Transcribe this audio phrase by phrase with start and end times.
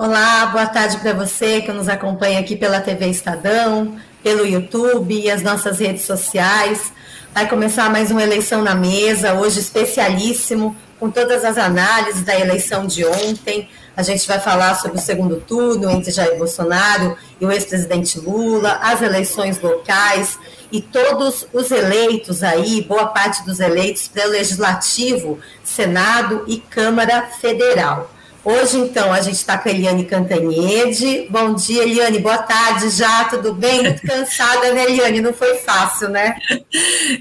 [0.00, 5.28] Olá, boa tarde para você que nos acompanha aqui pela TV Estadão, pelo YouTube e
[5.28, 6.92] as nossas redes sociais.
[7.34, 12.86] Vai começar mais uma eleição na mesa, hoje especialíssimo, com todas as análises da eleição
[12.86, 13.68] de ontem.
[13.96, 18.78] A gente vai falar sobre o segundo turno entre Jair Bolsonaro e o ex-presidente Lula,
[18.80, 20.38] as eleições locais
[20.70, 27.22] e todos os eleitos aí, boa parte dos eleitos para o Legislativo, Senado e Câmara
[27.40, 28.08] Federal.
[28.44, 31.26] Hoje, então, a gente está com a Eliane Cantanhede.
[31.28, 32.20] Bom dia, Eliane.
[32.20, 33.24] Boa tarde já.
[33.24, 33.82] Tudo bem?
[33.82, 35.20] Muito cansada, né, Eliane?
[35.20, 36.38] Não foi fácil, né?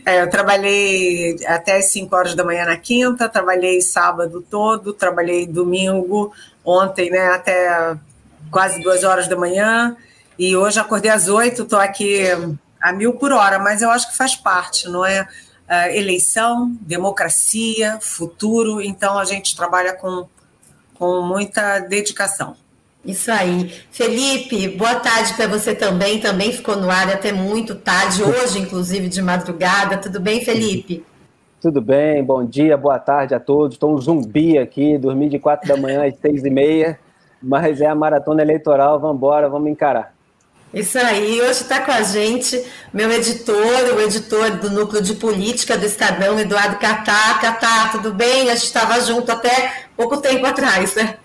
[0.05, 5.47] É, eu trabalhei até as 5 horas da manhã na quinta, trabalhei sábado todo, trabalhei
[5.47, 6.31] domingo,
[6.63, 7.95] ontem, né, até
[8.51, 9.97] quase duas horas da manhã.
[10.37, 12.21] E hoje acordei às 8, estou aqui
[12.79, 15.27] a mil por hora, mas eu acho que faz parte, não é?
[15.67, 18.81] Uh, eleição, democracia, futuro.
[18.81, 20.27] Então, a gente trabalha com
[20.97, 22.55] com muita dedicação.
[23.05, 23.71] Isso aí.
[23.89, 26.19] Felipe, boa tarde para você também.
[26.19, 29.97] Também ficou no ar até muito tarde, hoje, inclusive, de madrugada.
[29.97, 31.05] Tudo bem, Felipe?
[31.61, 33.75] Tudo bem, bom dia, boa tarde a todos.
[33.75, 36.99] Estou um zumbi aqui, dormi de quatro da manhã às seis e meia,
[37.41, 40.16] mas é a maratona eleitoral, vamos embora, vamos encarar.
[40.73, 42.61] Isso aí, hoje está com a gente
[42.93, 47.37] meu editor, o editor do Núcleo de Política do Estadão, Eduardo Catá.
[47.39, 48.49] Catá, tudo bem?
[48.49, 51.17] A gente estava junto até pouco tempo atrás, né?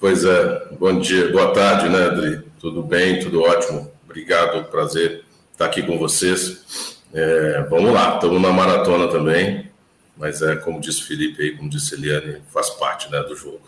[0.00, 2.42] Pois é, bom dia, boa tarde, né, Adri?
[2.60, 3.90] Tudo bem, tudo ótimo.
[4.04, 6.96] Obrigado, prazer estar aqui com vocês.
[7.12, 9.70] É, vamos lá, estamos na maratona também,
[10.16, 13.62] mas é como disse Felipe aí, como disse Eliane, faz parte né, do jogo.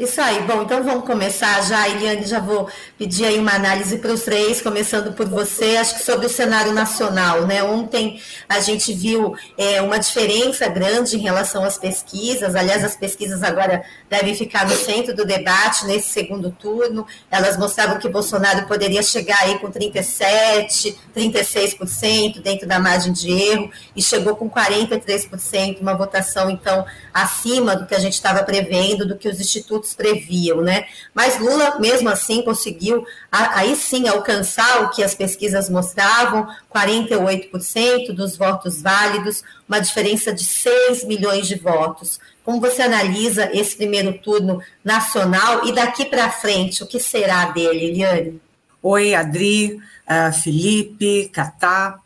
[0.00, 4.10] Isso aí, bom, então vamos começar já, Eliane, já vou pedir aí uma análise para
[4.10, 7.62] os três, começando por você, acho que sobre o cenário nacional, né?
[7.62, 13.42] Ontem a gente viu é, uma diferença grande em relação às pesquisas, aliás, as pesquisas
[13.42, 19.02] agora devem ficar no centro do debate nesse segundo turno, elas mostravam que Bolsonaro poderia
[19.02, 25.92] chegar aí com 37%, 36% dentro da margem de erro, e chegou com 43%, uma
[25.92, 30.86] votação, então, acima do que a gente estava prevendo, do que os institutos previam, né?
[31.14, 38.36] Mas Lula, mesmo assim, conseguiu aí sim alcançar o que as pesquisas mostravam, 48% dos
[38.36, 42.18] votos válidos, uma diferença de 6 milhões de votos.
[42.44, 47.86] Como você analisa esse primeiro turno nacional e daqui para frente, o que será dele,
[47.86, 48.40] Eliane?
[48.82, 52.00] Oi, Adri, uh, Felipe, Catá.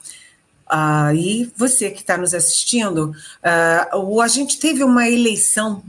[0.67, 5.85] Uh, e você que está nos assistindo, uh, a gente teve uma eleição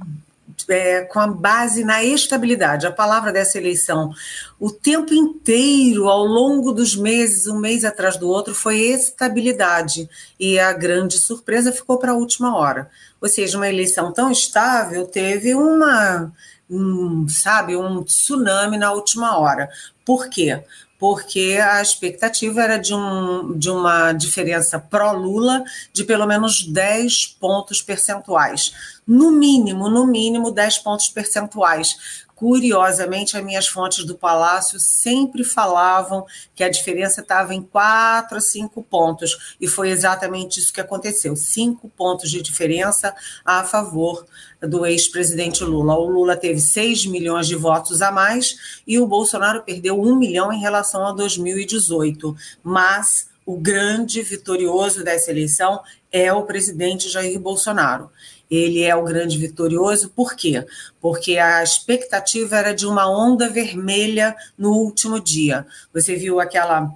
[0.69, 2.87] é, com a base na estabilidade.
[2.87, 4.11] A palavra dessa eleição,
[4.59, 10.09] o tempo inteiro, ao longo dos meses, um mês atrás do outro, foi estabilidade.
[10.39, 12.89] E a grande surpresa ficou para a última hora.
[13.21, 16.31] Ou seja, uma eleição tão estável teve uma,
[16.69, 19.69] um, sabe, um tsunami na última hora.
[20.05, 20.63] Por quê?
[20.97, 27.81] Porque a expectativa era de, um, de uma diferença pró-Lula de pelo menos 10 pontos
[27.81, 28.73] percentuais.
[29.05, 32.24] No mínimo, no mínimo 10 pontos percentuais.
[32.35, 38.41] Curiosamente, as minhas fontes do Palácio sempre falavam que a diferença estava em 4 a
[38.41, 43.16] 5 pontos, e foi exatamente isso que aconteceu: 5 pontos de diferença
[43.46, 44.25] a favor
[44.62, 45.96] do ex-presidente Lula.
[45.96, 50.52] O Lula teve 6 milhões de votos a mais e o Bolsonaro perdeu 1 milhão
[50.52, 52.35] em relação a 2018.
[52.62, 55.81] Mas o grande vitorioso dessa eleição
[56.12, 58.09] é o presidente Jair Bolsonaro
[58.50, 60.09] ele é o grande vitorioso.
[60.09, 60.66] Por quê?
[61.01, 65.66] Porque a expectativa era de uma onda vermelha no último dia.
[65.94, 66.91] Você viu aquela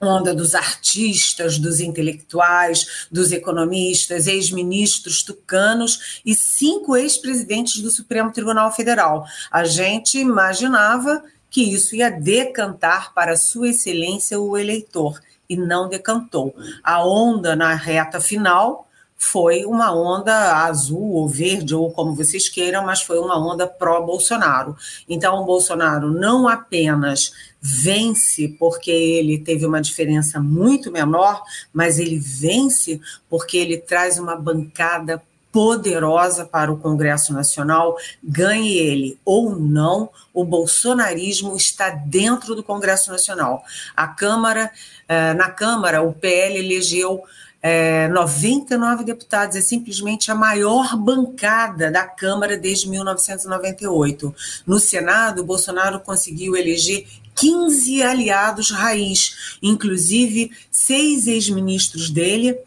[0.00, 8.72] onda dos artistas, dos intelectuais, dos economistas, ex-ministros tucanos e cinco ex-presidentes do Supremo Tribunal
[8.72, 9.24] Federal.
[9.50, 16.54] A gente imaginava que isso ia decantar para Sua Excelência o eleitor e não decantou.
[16.82, 18.88] A onda na reta final
[19.22, 24.76] foi uma onda azul ou verde, ou como vocês queiram, mas foi uma onda pró-Bolsonaro.
[25.08, 31.40] Então, o Bolsonaro não apenas vence porque ele teve uma diferença muito menor,
[31.72, 35.22] mas ele vence porque ele traz uma bancada
[35.52, 43.12] poderosa para o Congresso Nacional, ganhe ele ou não, o bolsonarismo está dentro do Congresso
[43.12, 43.62] Nacional.
[43.94, 44.72] A Câmara,
[45.06, 47.22] eh, na Câmara, o PL elegeu
[47.62, 54.34] é, 99 deputados, é simplesmente a maior bancada da Câmara desde 1998.
[54.66, 57.06] No Senado, Bolsonaro conseguiu eleger
[57.36, 62.58] 15 aliados raiz, inclusive seis ex-ministros dele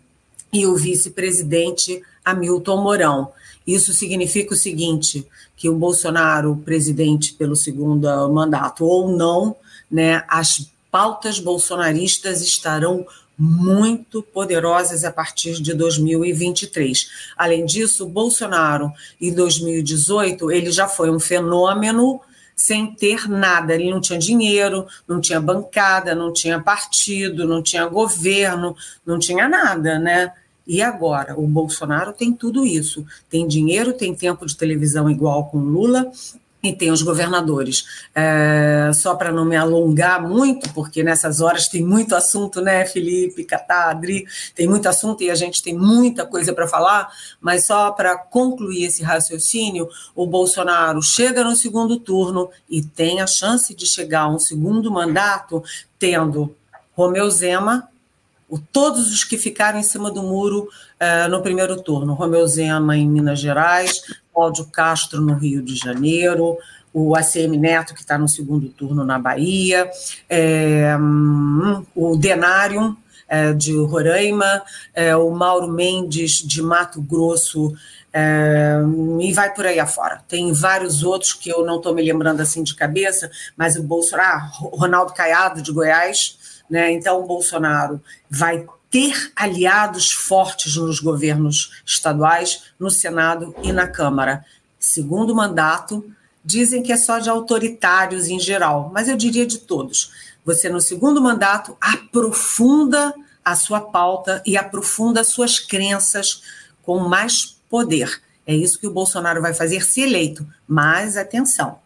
[0.52, 3.32] e o vice-presidente Hamilton Mourão.
[3.68, 5.28] Isso significa o seguinte:
[5.58, 9.56] que o Bolsonaro, presidente pelo segundo mandato ou não,
[9.92, 13.06] né, as pautas bolsonaristas estarão
[13.38, 17.10] muito poderosas a partir de 2023.
[17.38, 22.22] Além disso, Bolsonaro, em 2018, ele já foi um fenômeno
[22.56, 23.76] sem ter nada.
[23.76, 29.48] Ele não tinha dinheiro, não tinha bancada, não tinha partido, não tinha governo, não tinha
[29.50, 30.32] nada, né?
[30.66, 31.40] E agora?
[31.40, 33.06] O Bolsonaro tem tudo isso.
[33.30, 36.12] Tem dinheiro, tem tempo de televisão igual com Lula,
[36.70, 37.86] e tem os governadores.
[38.14, 43.44] É, só para não me alongar muito, porque nessas horas tem muito assunto, né, Felipe,
[43.44, 47.10] Catadri, tem muito assunto e a gente tem muita coisa para falar,
[47.40, 53.28] mas só para concluir esse raciocínio, o Bolsonaro chega no segundo turno e tem a
[53.28, 55.64] chance de chegar a um segundo mandato
[56.00, 56.56] tendo
[56.96, 57.90] Romeu Zema,
[58.48, 60.70] o, todos os que ficaram em cima do muro
[61.02, 62.14] uh, no primeiro turno.
[62.14, 64.02] Romeu Zema em Minas Gerais,
[64.36, 66.58] Cláudio Castro no Rio de Janeiro,
[66.94, 69.90] o ACM Neto, que está no segundo turno na Bahia,
[70.30, 70.96] é,
[71.96, 72.96] o Denário
[73.28, 74.62] é, de Roraima,
[74.94, 77.74] é, o Mauro Mendes de Mato Grosso,
[78.14, 78.78] é,
[79.20, 80.22] e vai por aí afora.
[80.28, 84.30] Tem vários outros que eu não estou me lembrando assim de cabeça, mas o Bolsonaro,
[84.30, 86.38] ah, Ronaldo Caiado de Goiás,
[86.70, 86.92] né?
[86.92, 94.46] Então, o Bolsonaro vai ter aliados fortes nos governos estaduais, no Senado e na Câmara.
[94.80, 96.06] Segundo mandato,
[96.44, 100.12] dizem que é só de autoritários em geral, mas eu diria de todos.
[100.46, 106.42] Você, no segundo mandato, aprofunda a sua pauta e aprofunda suas crenças
[106.84, 108.22] com mais poder.
[108.46, 110.48] É isso que o Bolsonaro vai fazer se eleito.
[110.68, 111.80] Mas atenção,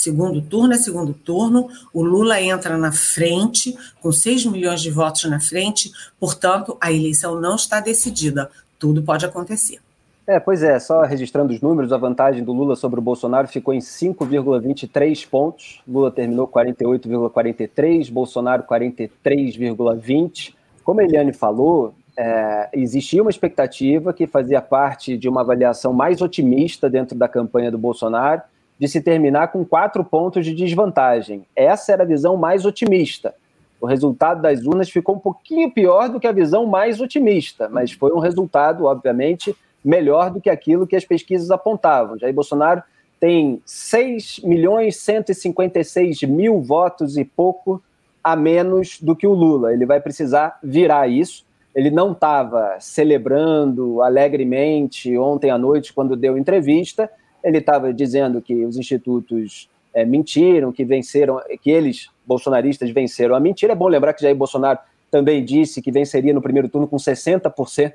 [0.00, 5.24] Segundo turno é segundo turno, o Lula entra na frente, com 6 milhões de votos
[5.24, 8.50] na frente, portanto, a eleição não está decidida.
[8.78, 9.78] Tudo pode acontecer.
[10.26, 13.74] É, pois é, só registrando os números, a vantagem do Lula sobre o Bolsonaro ficou
[13.74, 15.82] em 5,23 pontos.
[15.86, 20.54] Lula terminou 48,43, Bolsonaro 43,20.
[20.82, 26.22] Como a Eliane falou, é, existia uma expectativa que fazia parte de uma avaliação mais
[26.22, 28.42] otimista dentro da campanha do Bolsonaro,
[28.80, 31.44] de se terminar com quatro pontos de desvantagem.
[31.54, 33.34] Essa era a visão mais otimista.
[33.78, 37.92] O resultado das urnas ficou um pouquinho pior do que a visão mais otimista, mas
[37.92, 39.54] foi um resultado, obviamente,
[39.84, 42.18] melhor do que aquilo que as pesquisas apontavam.
[42.18, 42.82] Jair Bolsonaro
[43.18, 47.82] tem 6 milhões 156 mil votos e pouco
[48.24, 49.74] a menos do que o Lula.
[49.74, 51.44] Ele vai precisar virar isso.
[51.74, 57.10] Ele não estava celebrando alegremente ontem à noite, quando deu entrevista,
[57.42, 63.40] ele estava dizendo que os institutos é, mentiram, que venceram, que eles, bolsonaristas, venceram a
[63.40, 63.72] mentira.
[63.72, 64.78] É bom lembrar que Jair Bolsonaro
[65.10, 67.92] também disse que venceria no primeiro turno com 60%,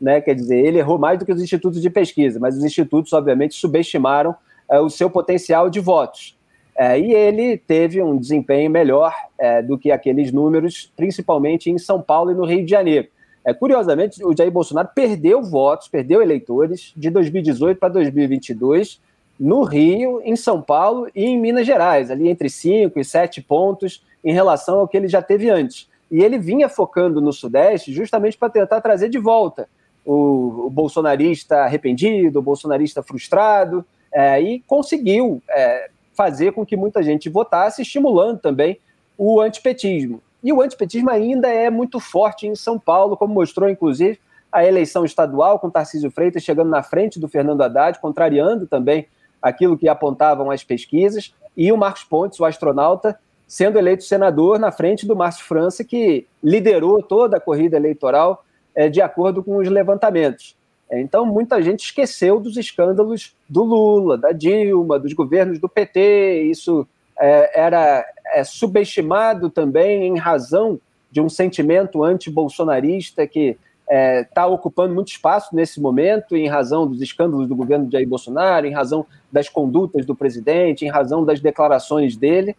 [0.00, 0.20] né?
[0.20, 3.54] Quer dizer, ele errou mais do que os institutos de pesquisa, mas os institutos, obviamente,
[3.54, 4.34] subestimaram
[4.68, 6.36] é, o seu potencial de votos.
[6.78, 12.02] É, e ele teve um desempenho melhor é, do que aqueles números, principalmente em São
[12.02, 13.08] Paulo e no Rio de Janeiro.
[13.46, 19.00] É, curiosamente, o Jair Bolsonaro perdeu votos, perdeu eleitores de 2018 para 2022
[19.38, 24.04] no Rio, em São Paulo e em Minas Gerais, ali entre 5 e 7 pontos
[24.24, 25.88] em relação ao que ele já teve antes.
[26.10, 29.68] E ele vinha focando no Sudeste justamente para tentar trazer de volta
[30.04, 37.00] o, o bolsonarista arrependido, o bolsonarista frustrado, é, e conseguiu é, fazer com que muita
[37.00, 38.80] gente votasse, estimulando também
[39.16, 40.20] o antipetismo.
[40.46, 44.20] E o antipetismo ainda é muito forte em São Paulo, como mostrou, inclusive,
[44.52, 49.08] a eleição estadual, com Tarcísio Freitas chegando na frente do Fernando Haddad, contrariando também
[49.42, 54.70] aquilo que apontavam as pesquisas, e o Marcos Pontes, o astronauta, sendo eleito senador na
[54.70, 59.68] frente do Márcio França, que liderou toda a corrida eleitoral é, de acordo com os
[59.68, 60.56] levantamentos.
[60.88, 66.44] É, então, muita gente esqueceu dos escândalos do Lula, da Dilma, dos governos do PT,
[66.44, 66.86] isso
[67.18, 70.80] é, era é, subestimado também em razão
[71.10, 76.86] de um sentimento anti-bolsonarista que está é, tá ocupando muito espaço nesse momento, em razão
[76.86, 81.24] dos escândalos do governo de Jair Bolsonaro, em razão das condutas do presidente, em razão
[81.24, 82.56] das declarações dele,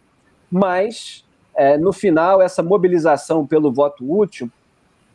[0.50, 4.50] mas é, no final essa mobilização pelo voto útil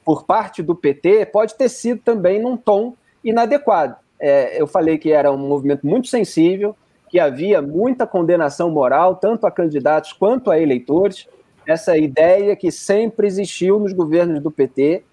[0.06, 2.94] por parte do PT pode ter sido também num tom
[3.24, 3.96] inadequado.
[4.20, 6.76] É, eu falei que era um movimento muito sensível,
[7.14, 11.28] que havia muita condenação moral, tanto a candidatos quanto a eleitores,
[11.64, 15.04] essa ideia que sempre existiu nos governos do PT,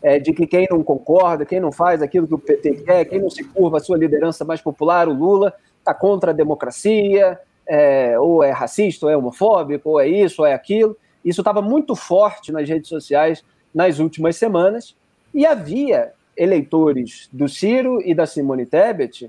[0.00, 3.20] é, de que quem não concorda, quem não faz aquilo que o PT quer, quem
[3.20, 7.36] não se curva à sua liderança mais popular, o Lula, está contra a democracia,
[7.66, 10.96] é, ou é racista, ou é homofóbico, ou é isso, ou é aquilo.
[11.24, 14.94] Isso estava muito forte nas redes sociais nas últimas semanas,
[15.34, 19.28] e havia eleitores do Ciro e da Simone Tebet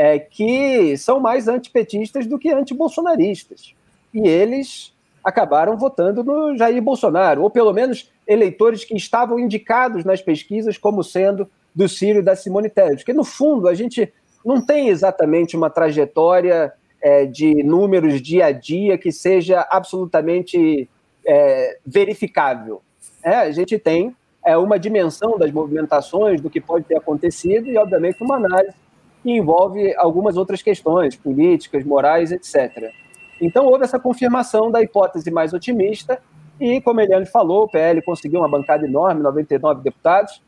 [0.00, 3.74] é, que são mais antipetistas do que antibolsonaristas.
[4.14, 10.22] E eles acabaram votando no Jair Bolsonaro, ou pelo menos eleitores que estavam indicados nas
[10.22, 12.96] pesquisas como sendo do Ciro e da Simone Tebet.
[12.96, 14.10] Porque, no fundo, a gente
[14.42, 20.88] não tem exatamente uma trajetória é, de números dia a dia que seja absolutamente
[21.26, 22.80] é, verificável.
[23.22, 24.16] É, a gente tem
[24.46, 28.74] é, uma dimensão das movimentações, do que pode ter acontecido, e, obviamente, uma análise
[29.22, 32.92] que envolve algumas outras questões, políticas, morais, etc.
[33.40, 36.20] Então, houve essa confirmação da hipótese mais otimista,
[36.60, 40.42] e, como Eliane falou, o PL conseguiu uma bancada enorme, 99 deputados,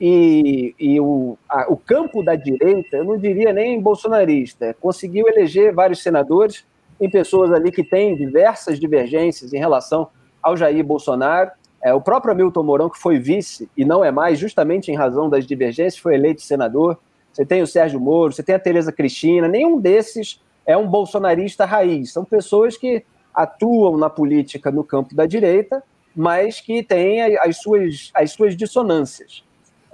[0.00, 5.74] e, e o, a, o campo da direita, eu não diria nem bolsonarista, conseguiu eleger
[5.74, 6.64] vários senadores
[7.00, 10.08] em pessoas ali que têm diversas divergências em relação
[10.42, 11.50] ao Jair Bolsonaro.
[11.82, 15.28] É, o próprio Hamilton Mourão, que foi vice e não é mais, justamente em razão
[15.28, 16.98] das divergências, foi eleito senador.
[17.38, 21.64] Você tem o Sérgio Moro, você tem a Tereza Cristina, nenhum desses é um bolsonarista
[21.64, 22.12] raiz.
[22.12, 25.80] São pessoas que atuam na política no campo da direita,
[26.16, 29.44] mas que têm as suas, as suas dissonâncias.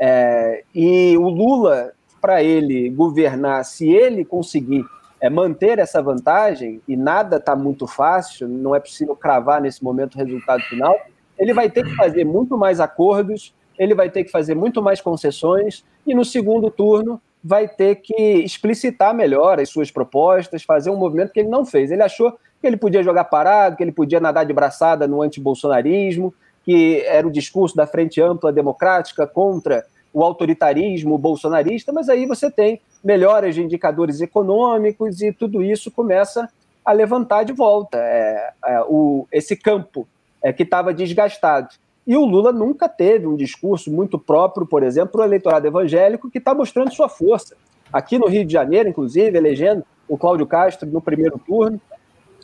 [0.00, 4.82] É, e o Lula, para ele governar, se ele conseguir
[5.20, 10.14] é, manter essa vantagem, e nada está muito fácil, não é possível cravar nesse momento
[10.14, 10.98] o resultado final,
[11.38, 15.02] ele vai ter que fazer muito mais acordos, ele vai ter que fazer muito mais
[15.02, 20.96] concessões, e no segundo turno vai ter que explicitar melhor as suas propostas, fazer um
[20.96, 21.90] movimento que ele não fez.
[21.90, 26.32] Ele achou que ele podia jogar parado, que ele podia nadar de braçada no antibolsonarismo,
[26.64, 32.50] que era o discurso da Frente Ampla Democrática contra o autoritarismo bolsonarista, mas aí você
[32.50, 36.48] tem melhoras de indicadores econômicos e tudo isso começa
[36.82, 40.08] a levantar de volta é, é, o, esse campo
[40.42, 41.68] é, que estava desgastado.
[42.06, 46.30] E o Lula nunca teve um discurso muito próprio, por exemplo, para o eleitorado evangélico,
[46.30, 47.56] que está mostrando sua força.
[47.92, 51.80] Aqui no Rio de Janeiro, inclusive, elegendo o Cláudio Castro no primeiro turno,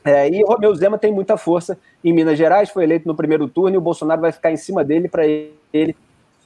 [0.03, 3.47] é, e o Romeu Zema tem muita força em Minas Gerais, foi eleito no primeiro
[3.47, 5.95] turno e o Bolsonaro vai ficar em cima dele para ele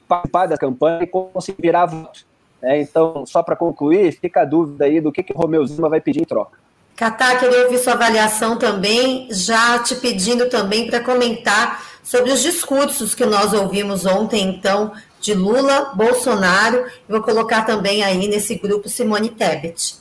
[0.09, 2.27] participar da campanha e conseguir virar votos.
[2.61, 5.89] É, então, só para concluir, fica a dúvida aí do que, que o Romeu Zema
[5.89, 6.59] vai pedir em troca.
[6.97, 13.15] Catá, queria ouvir sua avaliação também, já te pedindo também para comentar sobre os discursos
[13.15, 19.31] que nós ouvimos ontem, então, de Lula, Bolsonaro, vou colocar também aí nesse grupo Simone
[19.31, 19.97] Tebet.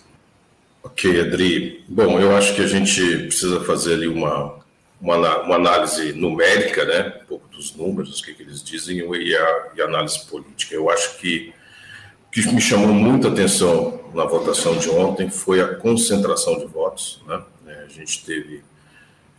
[0.83, 1.86] Ok, Adri.
[1.88, 4.60] Bom, eu acho que a gente precisa fazer ali uma,
[5.00, 7.22] uma, uma análise numérica, né?
[7.24, 10.75] um pouco dos números, o que, que eles dizem, e a, e a análise política.
[10.75, 11.53] Eu acho que
[12.27, 17.24] o que me chamou muita atenção na votação de ontem foi a concentração de votos.
[17.25, 17.41] Né?
[17.67, 18.62] É, a gente teve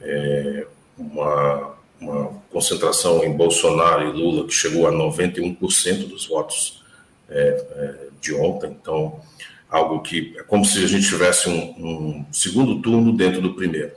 [0.00, 0.66] é,
[0.96, 6.82] uma, uma concentração em Bolsonaro e Lula que chegou a 91% dos votos
[7.28, 8.76] é, é, de ontem.
[8.80, 9.20] Então,
[9.68, 13.92] algo que é como se a gente tivesse um, um segundo turno dentro do primeiro.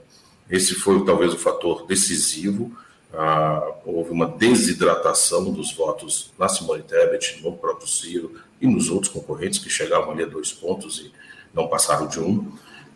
[0.49, 2.71] Esse foi talvez o fator decisivo.
[3.13, 9.11] Ah, houve uma desidratação dos votos na Simone Tebet, no próprio Ciro e nos outros
[9.11, 11.11] concorrentes que chegavam ali a dois pontos e
[11.53, 12.51] não passaram de um.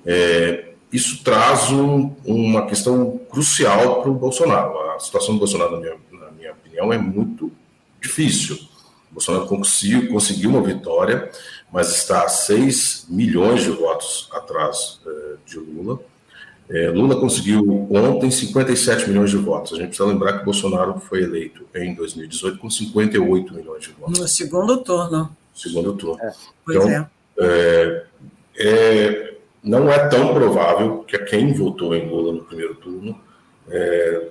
[0.05, 4.77] É, isso traz um, uma questão crucial para o Bolsonaro.
[4.91, 7.51] A situação do Bolsonaro, na minha, na minha opinião, é muito
[8.01, 8.55] difícil.
[9.09, 11.31] O Bolsonaro conseguiu, conseguiu uma vitória,
[11.71, 15.99] mas está a 6 milhões de votos atrás é, de Lula.
[16.69, 19.73] É, Lula conseguiu ontem 57 milhões de votos.
[19.73, 24.19] A gente precisa lembrar que Bolsonaro foi eleito em 2018 com 58 milhões de votos.
[24.19, 25.35] No segundo turno.
[25.53, 26.21] Segundo turno.
[26.21, 26.33] É.
[26.69, 27.07] Então, é.
[27.37, 28.05] é.
[28.57, 29.30] É,
[29.63, 33.19] não é tão provável que quem votou em Lula no primeiro turno
[33.69, 34.29] é,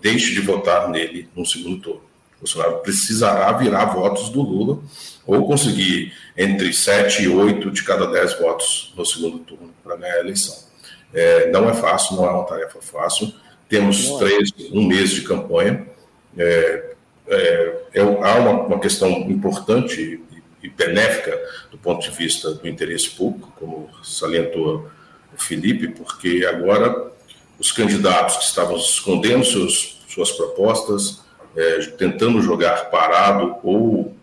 [0.00, 2.06] deixe de votar nele no segundo turno.
[2.38, 4.78] Bolsonaro precisará virar votos do Lula
[5.26, 10.16] ou conseguir entre 7 e 8 de cada 10 votos no segundo turno para ganhar
[10.16, 10.54] a eleição.
[11.14, 13.32] É, não é fácil, não é uma tarefa fácil.
[13.68, 14.18] Temos é.
[14.18, 15.86] três, um mês de campanha.
[16.36, 16.94] É,
[17.28, 20.20] é, é, há uma, uma, questão importante
[20.66, 21.38] e, benéfica
[21.70, 24.90] do ponto de vista do interesse público, como salientou
[25.34, 27.12] o Felipe, porque agora
[27.58, 31.20] os candidatos que estavam escondendo seus, suas propostas,
[31.56, 34.14] é, tentando jogar parado ou,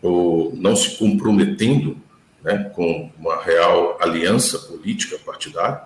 [0.00, 1.96] ou não se comprometendo
[2.42, 5.82] né, com uma real aliança política partidária,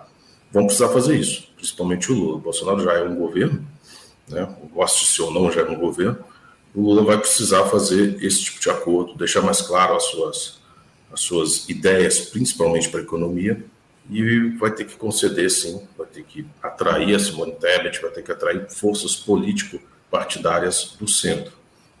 [0.51, 2.35] vão precisar fazer isso, principalmente o Lula.
[2.35, 3.65] O Bolsonaro já é um governo,
[4.27, 6.19] né, goste-se ou não, já é um governo.
[6.73, 10.61] O Lula vai precisar fazer esse tipo de acordo, deixar mais claro as suas,
[11.11, 13.63] as suas ideias, principalmente para a economia,
[14.09, 18.23] e vai ter que conceder, sim, vai ter que atrair a Simone Tebet, vai ter
[18.23, 21.53] que atrair forças políticas partidárias do centro,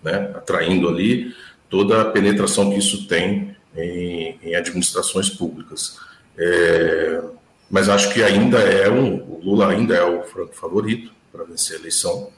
[0.03, 0.31] né?
[0.35, 1.33] atraindo ali
[1.69, 5.97] toda a penetração que isso tem em, em administrações públicas.
[6.37, 7.21] É,
[7.69, 11.77] mas acho que ainda é um, o Lula ainda é o franco favorito para vencer
[11.77, 12.29] a eleição.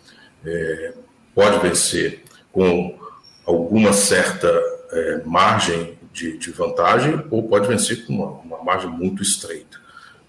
[0.46, 0.94] É,
[1.34, 2.98] pode vencer com
[3.46, 4.48] alguma certa
[4.92, 9.82] é, margem de, de, vantagem ou pode vencer com uma, uma margem muito estreita.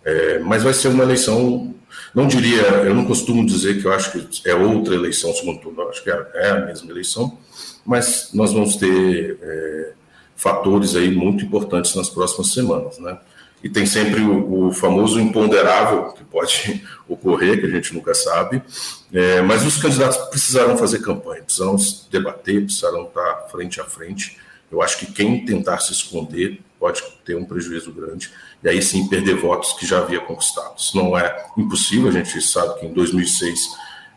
[0.04, 1.74] É, mas vai ser uma eleição,
[2.14, 5.82] não diria, eu não costumo dizer que eu acho que é outra eleição segundo turno,
[5.82, 7.38] eu acho que é, é, a mesma eleição,
[7.84, 9.92] mas nós vamos ter é,
[10.36, 13.18] fatores aí muito importantes nas próximas semanas, né?
[13.64, 18.62] E tem sempre o, o famoso imponderável que pode ocorrer, que a gente nunca sabe,
[19.10, 21.76] é, mas os candidatos precisarão fazer campanha, precisarão
[22.10, 24.36] debater, precisarão estar frente a frente.
[24.70, 28.30] Eu acho que quem tentar se esconder pode ter um prejuízo grande
[28.62, 30.74] e aí sim perder votos que já havia conquistado.
[30.76, 33.58] Isso não é impossível, a gente sabe que em 2006,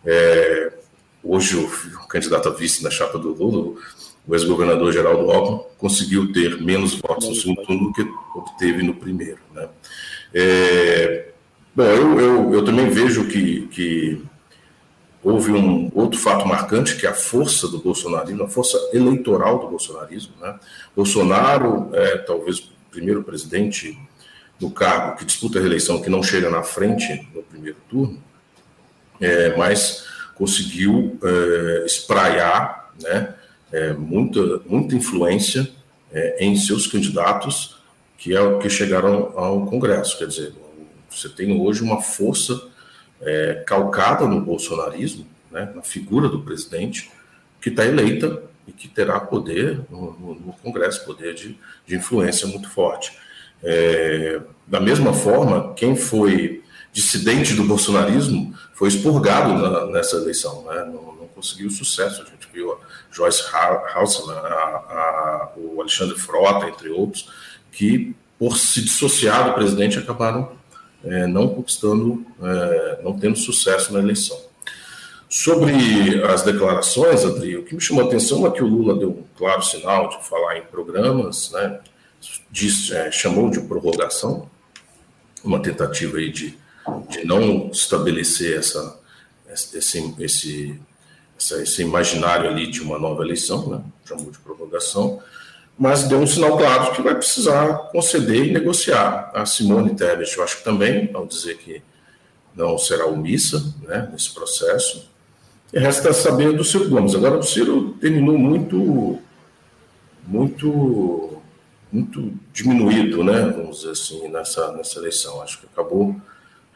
[0.06, 0.74] é,
[1.24, 1.66] hoje o,
[2.04, 3.80] o candidato a vice na chapa do Lula,
[4.28, 8.94] o ex-governador Geraldo Alckmin conseguiu ter menos votos no segundo turno do que obteve no
[8.94, 9.40] primeiro.
[9.54, 9.70] Né?
[10.34, 11.30] É,
[11.74, 14.22] bom, eu, eu, eu, também vejo que, que
[15.24, 19.68] houve um outro fato marcante, que é a força do bolsonarismo, a força eleitoral do
[19.68, 20.34] bolsonarismo.
[20.42, 20.60] Né?
[20.96, 23.98] Bolsonaro é talvez o primeiro presidente
[24.60, 28.22] do cargo que disputa a reeleição que não chega na frente no primeiro turno,
[29.22, 30.06] é, mas
[30.36, 33.36] conseguiu é, espraiar, né,
[33.72, 35.70] é, muita, muita influência
[36.12, 37.78] é, em seus candidatos
[38.18, 40.18] que, é, que chegaram ao Congresso.
[40.18, 40.54] Quer dizer,
[41.10, 42.62] você tem hoje uma força
[43.22, 47.12] é, calcada no bolsonarismo, né, na figura do presidente,
[47.62, 52.48] que está eleita e que terá poder no, no, no Congresso, poder de, de, influência
[52.48, 53.18] muito forte.
[53.64, 60.84] É, da mesma forma, quem foi dissidente do bolsonarismo foi expurgado na, nessa eleição, né?
[60.86, 62.22] não, não, conseguiu sucesso.
[62.22, 62.26] A
[62.62, 62.78] a
[63.12, 67.30] Joyce a, o Alexandre Frota, entre outros,
[67.72, 70.52] que por se dissociar do presidente acabaram
[71.04, 74.40] é, não conquistando, é, não tendo sucesso na eleição.
[75.30, 79.10] Sobre as declarações, Adri, o que me chamou a atenção é que o Lula deu
[79.10, 81.80] um claro sinal de falar em programas, né?
[82.94, 84.50] É, chamou de prorrogação,
[85.44, 86.58] uma tentativa aí de
[87.10, 89.00] de não estabelecer essa,
[89.52, 90.80] esse, esse,
[91.38, 93.82] esse imaginário ali de uma nova eleição, né?
[94.06, 95.22] chamou de prorrogação,
[95.78, 99.32] mas deu um sinal claro que vai precisar conceder e negociar.
[99.34, 101.82] A Simone Tebet, eu acho que também, ao dizer que
[102.56, 105.08] não será omissa né, nesse processo.
[105.72, 107.14] E resta saber do Ciro Gomes.
[107.14, 109.20] Agora, o Ciro terminou muito,
[110.26, 111.40] muito,
[111.92, 115.42] muito diminuído, né, vamos dizer assim, nessa, nessa eleição.
[115.44, 116.16] Acho que acabou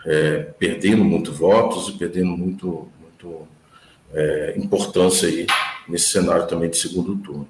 [0.06, 3.48] é, perdendo muito votos e perdendo muito, muito
[4.14, 5.48] é, importância aí
[5.88, 7.48] nesse cenário também de segundo turno.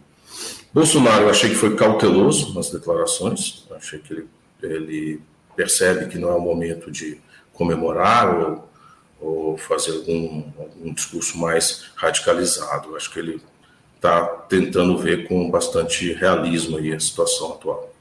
[0.73, 4.27] Bolsonaro, eu achei que foi cauteloso nas declarações, achei que ele,
[4.63, 5.21] ele
[5.55, 7.19] percebe que não é o momento de
[7.53, 8.69] comemorar ou,
[9.19, 12.95] ou fazer algum, algum discurso mais radicalizado.
[12.95, 13.41] acho que ele
[13.95, 17.91] está tentando ver com bastante realismo aí a situação atual.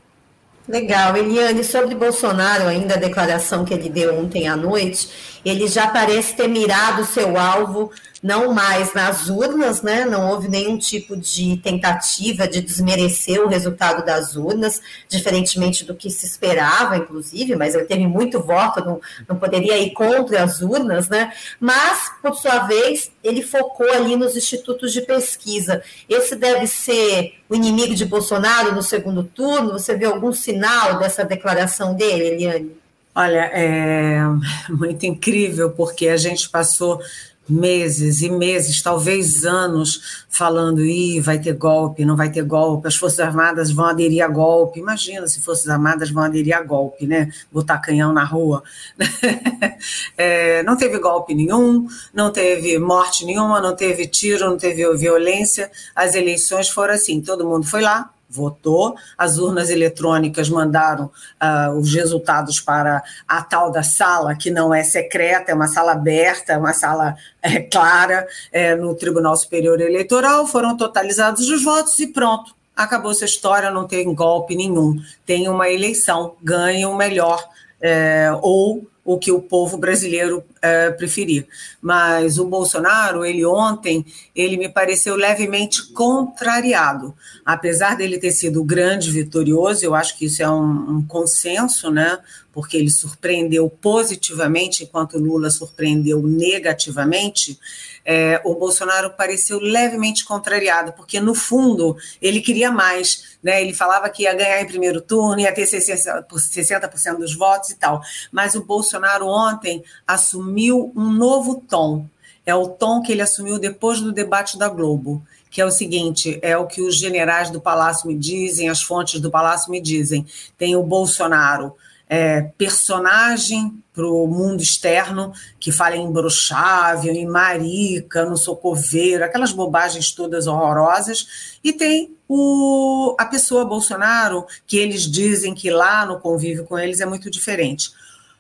[0.67, 1.17] Legal.
[1.17, 5.09] Eliane, sobre Bolsonaro, ainda a declaração que ele deu ontem à noite,
[5.45, 7.91] ele já parece ter mirado o seu alvo
[8.23, 10.05] não mais nas urnas, né?
[10.05, 16.11] Não houve nenhum tipo de tentativa de desmerecer o resultado das urnas, diferentemente do que
[16.11, 21.09] se esperava, inclusive, mas ele teve muito voto, não, não poderia ir contra as urnas,
[21.09, 21.33] né?
[21.59, 25.83] Mas, por sua vez, ele focou ali nos institutos de pesquisa.
[26.09, 29.73] Esse deve ser o inimigo de Bolsonaro no segundo turno?
[29.73, 32.81] Você vê algum sinal dessa declaração dele, Eliane?
[33.15, 34.21] Olha, é
[34.69, 37.01] muito incrível, porque a gente passou
[37.49, 42.95] meses e meses, talvez anos, falando: Ih, vai ter golpe, não vai ter golpe, as
[42.95, 44.81] Forças Armadas vão aderir a golpe.
[44.81, 47.31] Imagina se Forças Armadas vão aderir a golpe, né?
[47.51, 48.63] Botar canhão na rua.
[50.17, 55.71] é, não teve golpe nenhum, não teve morte nenhuma, não teve tiro, não teve violência.
[55.95, 61.07] As eleições foram assim: todo mundo foi lá, votou, as urnas eletrônicas mandaram
[61.43, 65.93] uh, os resultados para a tal da sala, que não é secreta, é uma sala
[65.93, 71.99] aberta, é uma sala é, clara, é, no Tribunal Superior Eleitoral, foram totalizados os votos
[71.99, 72.55] e pronto.
[72.77, 74.97] Acabou essa história, não tem golpe nenhum.
[75.27, 77.43] Tem uma eleição, ganha o melhor,
[77.81, 81.49] é, ou o que o povo brasileiro é, preferir.
[81.83, 87.13] Mas o Bolsonaro, ele ontem, ele me pareceu levemente contrariado.
[87.45, 92.21] Apesar dele ter sido grande vitorioso, eu acho que isso é um, um consenso, né?
[92.53, 97.59] Porque ele surpreendeu positivamente, enquanto Lula surpreendeu negativamente,
[98.05, 103.63] é, o Bolsonaro pareceu levemente contrariado, porque no fundo ele queria mais, né?
[103.63, 108.03] Ele falava que ia ganhar em primeiro turno, ia ter 60% dos votos e tal.
[108.33, 112.07] Mas o Bolsonaro ontem assumiu um novo tom.
[112.45, 116.39] É o tom que ele assumiu depois do debate da Globo que é o seguinte:
[116.41, 120.25] é o que os generais do Palácio me dizem, as fontes do Palácio me dizem.
[120.57, 121.75] Tem o Bolsonaro,
[122.13, 129.53] é, personagem para o mundo externo, que fala em Bruxável, em Marica, no Socoveiro, aquelas
[129.53, 136.19] bobagens todas horrorosas, e tem o, a pessoa Bolsonaro, que eles dizem que lá no
[136.19, 137.93] convívio com eles é muito diferente.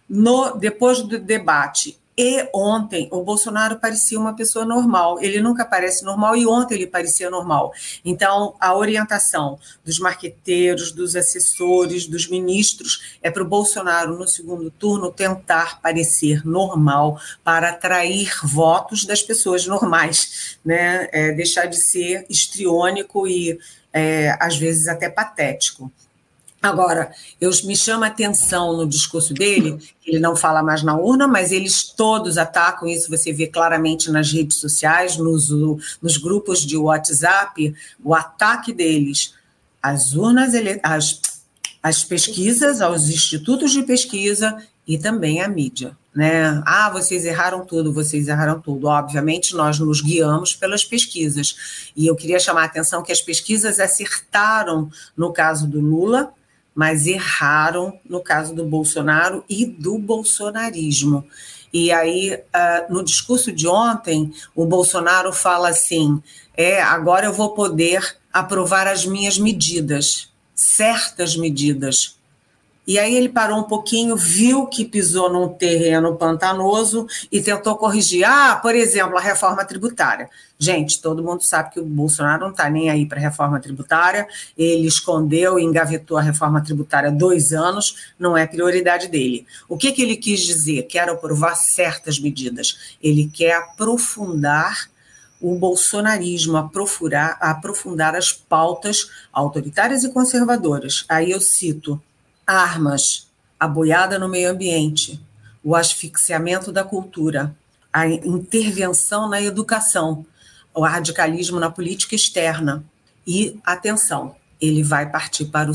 [0.08, 5.18] No, depois do debate e ontem o Bolsonaro parecia uma pessoa normal.
[5.22, 7.72] Ele nunca parece normal e ontem ele parecia normal.
[8.04, 14.70] Então, a orientação dos marqueteiros, dos assessores, dos ministros é para o Bolsonaro, no segundo
[14.70, 21.08] turno, tentar parecer normal para atrair votos das pessoas normais, né?
[21.12, 23.58] É, deixar de ser histriônico e,
[23.94, 25.90] é, às vezes, até patético.
[26.62, 31.26] Agora, eu me chama a atenção no discurso dele, ele não fala mais na urna,
[31.26, 35.48] mas eles todos atacam isso, você vê claramente nas redes sociais, nos,
[36.02, 39.32] nos grupos de WhatsApp, o ataque deles
[39.82, 41.20] às urnas, às,
[41.82, 45.96] às pesquisas, aos institutos de pesquisa e também à mídia.
[46.14, 46.60] Né?
[46.66, 48.88] Ah, vocês erraram tudo, vocês erraram tudo.
[48.88, 51.92] Obviamente, nós nos guiamos pelas pesquisas.
[51.96, 56.34] E eu queria chamar a atenção que as pesquisas acertaram no caso do Lula,
[56.74, 61.26] mas erraram no caso do Bolsonaro e do bolsonarismo.
[61.72, 66.22] E aí, uh, no discurso de ontem, o Bolsonaro fala assim:
[66.56, 72.19] é, agora eu vou poder aprovar as minhas medidas, certas medidas,
[72.86, 78.24] e aí ele parou um pouquinho, viu que pisou num terreno pantanoso e tentou corrigir.
[78.24, 80.28] Ah, por exemplo, a reforma tributária.
[80.58, 84.26] Gente, todo mundo sabe que o Bolsonaro não está nem aí para a reforma tributária.
[84.58, 89.46] Ele escondeu e engavetou a reforma tributária dois anos, não é prioridade dele.
[89.68, 90.82] O que, que ele quis dizer?
[90.82, 92.96] Quero aprovar certas medidas.
[93.02, 94.90] Ele quer aprofundar
[95.40, 101.04] o bolsonarismo, aprofundar, aprofundar as pautas autoritárias e conservadoras.
[101.08, 102.00] Aí eu cito
[102.50, 105.20] armas, a boiada no meio ambiente,
[105.62, 107.54] o asfixiamento da cultura,
[107.92, 110.24] a intervenção na educação,
[110.74, 112.84] o radicalismo na política externa.
[113.26, 115.74] E, atenção, ele vai partir para o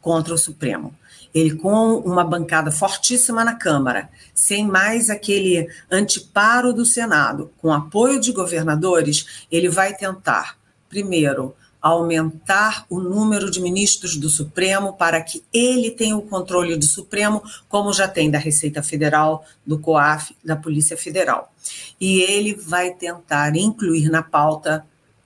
[0.00, 0.94] contra o Supremo.
[1.32, 8.18] Ele, com uma bancada fortíssima na Câmara, sem mais aquele anteparo do Senado, com apoio
[8.18, 15.42] de governadores, ele vai tentar, primeiro, aumentar o número de ministros do Supremo para que
[15.52, 20.56] ele tenha o controle do Supremo, como já tem da Receita Federal, do COAF, da
[20.56, 21.52] Polícia Federal.
[22.00, 24.84] E ele vai tentar incluir na pauta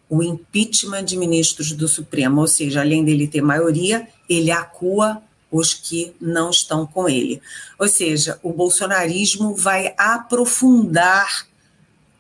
[0.09, 5.73] o impeachment de ministros do Supremo, ou seja, além dele ter maioria, ele acua os
[5.73, 7.41] que não estão com ele.
[7.79, 11.47] Ou seja, o bolsonarismo vai aprofundar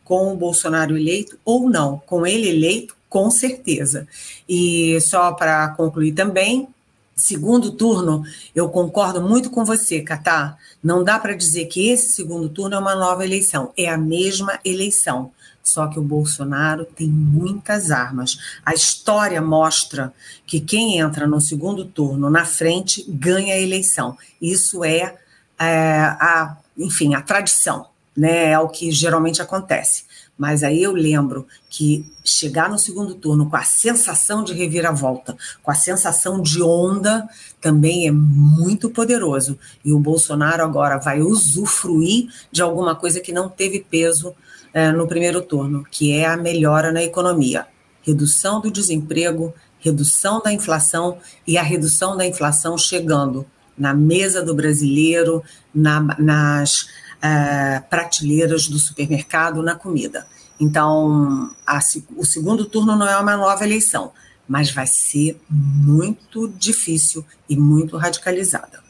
[0.04, 4.09] com o Bolsonaro eleito ou não, com ele eleito com certeza.
[4.48, 6.66] E só para concluir também,
[7.14, 10.59] segundo turno, eu concordo muito com você, Catá.
[10.83, 14.59] Não dá para dizer que esse segundo turno é uma nova eleição, é a mesma
[14.64, 15.31] eleição.
[15.62, 18.37] Só que o Bolsonaro tem muitas armas.
[18.66, 20.12] A história mostra
[20.44, 24.18] que quem entra no segundo turno na frente ganha a eleição.
[24.42, 25.14] Isso é,
[25.57, 28.50] é a, enfim, a tradição, né?
[28.50, 30.03] É o que geralmente acontece.
[30.36, 35.70] Mas aí eu lembro que chegar no segundo turno com a sensação de reviravolta, com
[35.70, 37.28] a sensação de onda,
[37.60, 39.56] também é muito poderoso.
[39.84, 44.34] E o Bolsonaro agora vai usufruir de alguma coisa que não teve peso
[44.72, 47.66] é, no primeiro turno, que é a melhora na economia.
[48.02, 54.54] Redução do desemprego, redução da inflação e a redução da inflação chegando na mesa do
[54.54, 55.42] brasileiro,
[55.74, 56.88] na, nas
[57.24, 60.26] uh, prateleiras do supermercado na comida.
[60.60, 61.80] Então, a,
[62.16, 64.12] o segundo turno não é uma nova eleição,
[64.46, 68.83] mas vai ser muito difícil e muito radicalizada.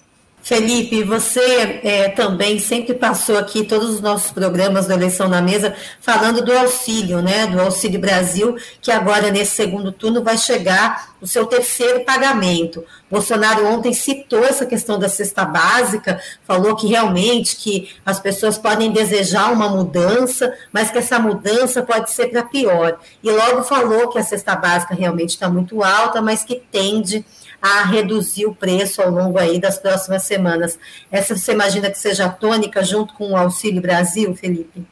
[0.45, 5.75] Felipe, você é, também sempre passou aqui todos os nossos programas da eleição na mesa
[6.03, 7.47] falando do auxílio, né?
[7.47, 12.85] Do Auxílio Brasil, que agora nesse segundo turno vai chegar o seu terceiro pagamento.
[13.11, 18.93] Bolsonaro ontem citou essa questão da cesta básica, falou que realmente que as pessoas podem
[18.93, 22.99] desejar uma mudança, mas que essa mudança pode ser para pior.
[23.23, 27.25] E logo falou que a cesta básica realmente está muito alta, mas que tende
[27.85, 30.79] reduzir o preço ao longo aí das próximas semanas.
[31.11, 34.85] Essa você imagina que seja tônica junto com o Auxílio Brasil, Felipe?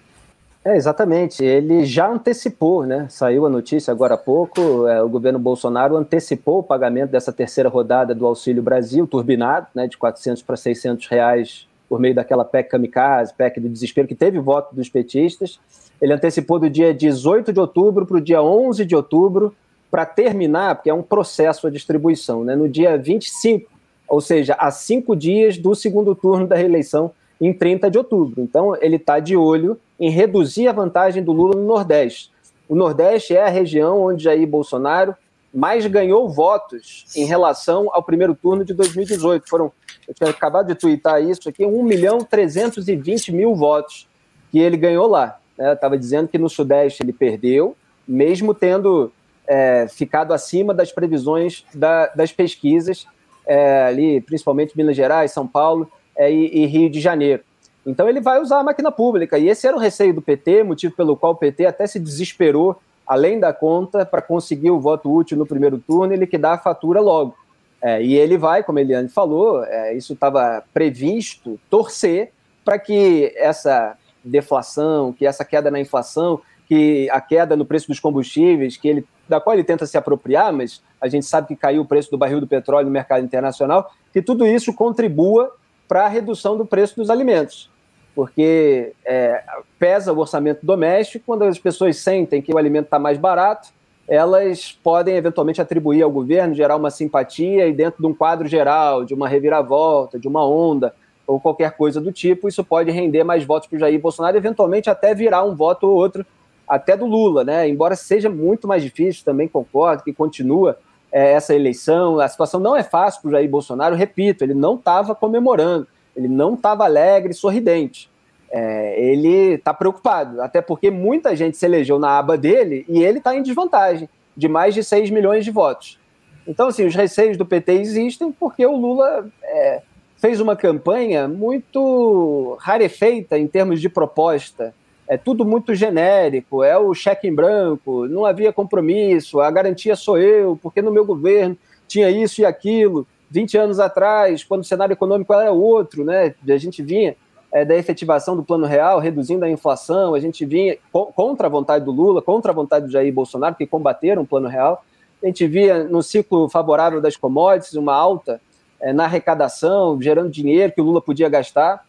[0.64, 1.44] É, exatamente.
[1.44, 3.06] Ele já antecipou, né?
[3.08, 4.86] Saiu a notícia agora há pouco.
[4.86, 9.88] É, o governo Bolsonaro antecipou o pagamento dessa terceira rodada do Auxílio Brasil, turbinado, né?
[9.88, 14.38] De 400 para 600 reais por meio daquela PEC kamikaze, PEC do desespero, que teve
[14.38, 15.58] voto dos petistas.
[16.00, 19.54] Ele antecipou do dia 18 de outubro para o dia 11 de outubro,
[19.92, 22.56] para terminar, porque é um processo a distribuição, né?
[22.56, 23.70] No dia 25,
[24.08, 28.40] ou seja, a cinco dias do segundo turno da reeleição, em 30 de outubro.
[28.40, 32.32] Então, ele está de olho em reduzir a vantagem do Lula no Nordeste.
[32.66, 35.14] O Nordeste é a região onde Jair Bolsonaro
[35.52, 39.46] mais ganhou votos em relação ao primeiro turno de 2018.
[39.46, 39.70] Foram,
[40.08, 44.08] eu tinha acabado de twittar isso aqui, 1 milhão 320 mil votos
[44.50, 45.38] que ele ganhou lá.
[45.58, 46.00] Estava né?
[46.00, 47.76] dizendo que no Sudeste ele perdeu,
[48.08, 49.12] mesmo tendo
[49.46, 53.06] é, ficado acima das previsões da, das pesquisas,
[53.46, 57.42] é, ali, principalmente Minas Gerais, São Paulo é, e, e Rio de Janeiro.
[57.84, 59.38] Então ele vai usar a máquina pública.
[59.38, 62.80] E esse era o receio do PT, motivo pelo qual o PT até se desesperou,
[63.06, 67.00] além da conta, para conseguir o voto útil no primeiro turno e liquidar a fatura
[67.00, 67.34] logo.
[67.82, 72.30] É, e ele vai, como Eliane falou, é, isso estava previsto, torcer
[72.64, 77.98] para que essa deflação, que essa queda na inflação, que a queda no preço dos
[77.98, 81.82] combustíveis, que ele, da qual ele tenta se apropriar, mas a gente sabe que caiu
[81.82, 85.52] o preço do barril do petróleo no mercado internacional, que tudo isso contribua
[85.88, 87.70] para a redução do preço dos alimentos.
[88.14, 89.42] Porque é,
[89.78, 93.70] pesa o orçamento doméstico, quando as pessoas sentem que o alimento está mais barato,
[94.06, 99.04] elas podem eventualmente atribuir ao governo, gerar uma simpatia e dentro de um quadro geral,
[99.04, 100.94] de uma reviravolta, de uma onda
[101.26, 104.90] ou qualquer coisa do tipo, isso pode render mais votos para o Jair Bolsonaro, eventualmente
[104.90, 106.26] até virar um voto ou outro
[106.74, 107.68] até do Lula, né?
[107.68, 110.78] Embora seja muito mais difícil, também concordo que continua
[111.12, 114.76] é, essa eleição, a situação não é fácil para o Jair Bolsonaro, repito, ele não
[114.76, 118.10] estava comemorando, ele não estava alegre, sorridente.
[118.50, 123.18] É, ele está preocupado, até porque muita gente se elegeu na aba dele e ele
[123.18, 125.98] está em desvantagem, de mais de 6 milhões de votos.
[126.46, 129.82] Então, assim, os receios do PT existem porque o Lula é,
[130.16, 134.74] fez uma campanha muito rarefeita em termos de proposta.
[135.12, 140.16] É tudo muito genérico, é o cheque em branco, não havia compromisso, a garantia sou
[140.16, 141.54] eu, porque no meu governo
[141.86, 143.06] tinha isso e aquilo.
[143.30, 146.34] 20 anos atrás, quando o cenário econômico era outro, né?
[146.48, 147.14] A gente vinha
[147.52, 151.84] é, da efetivação do plano real, reduzindo a inflação, a gente vinha contra a vontade
[151.84, 154.82] do Lula, contra a vontade do Jair Bolsonaro, que combateram o plano real.
[155.22, 158.40] A gente via no ciclo favorável das commodities uma alta
[158.80, 161.84] é, na arrecadação, gerando dinheiro que o Lula podia gastar.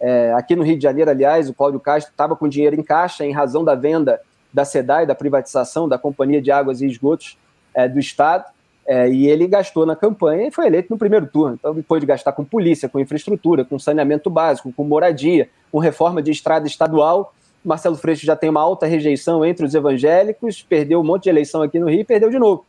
[0.00, 3.24] É, aqui no Rio de Janeiro, aliás, o Cláudio Castro estava com dinheiro em caixa
[3.24, 4.20] em razão da venda
[4.52, 7.36] da SEDAI, da privatização da Companhia de Águas e Esgotos
[7.74, 8.44] é, do Estado.
[8.86, 11.56] É, e ele gastou na campanha e foi eleito no primeiro turno.
[11.58, 16.22] Então, depois de gastar com polícia, com infraestrutura, com saneamento básico, com moradia, com reforma
[16.22, 21.04] de estrada estadual, Marcelo Freixo já tem uma alta rejeição entre os evangélicos, perdeu um
[21.04, 22.64] monte de eleição aqui no Rio e perdeu de novo.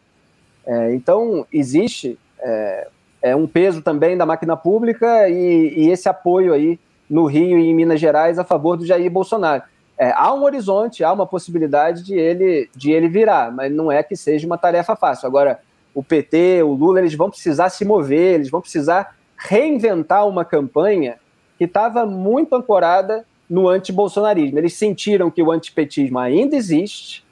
[0.65, 2.87] É, então, existe é,
[3.21, 7.67] é, um peso também da máquina pública e, e, esse apoio aí no Rio e
[7.67, 9.63] em Minas Gerais a favor do Jair Bolsonaro.
[9.97, 14.01] É, há um horizonte, há uma possibilidade de ele, de ele virar, mas não é
[14.01, 15.27] que seja uma tarefa fácil.
[15.27, 15.59] Agora,
[15.93, 21.17] o PT, o Lula, eles vão precisar se mover, eles vão precisar reinventar uma campanha
[21.57, 24.57] que estava muito ancorada no antibolsonarismo.
[24.57, 27.25] Eles sentiram que o antipetismo ainda existe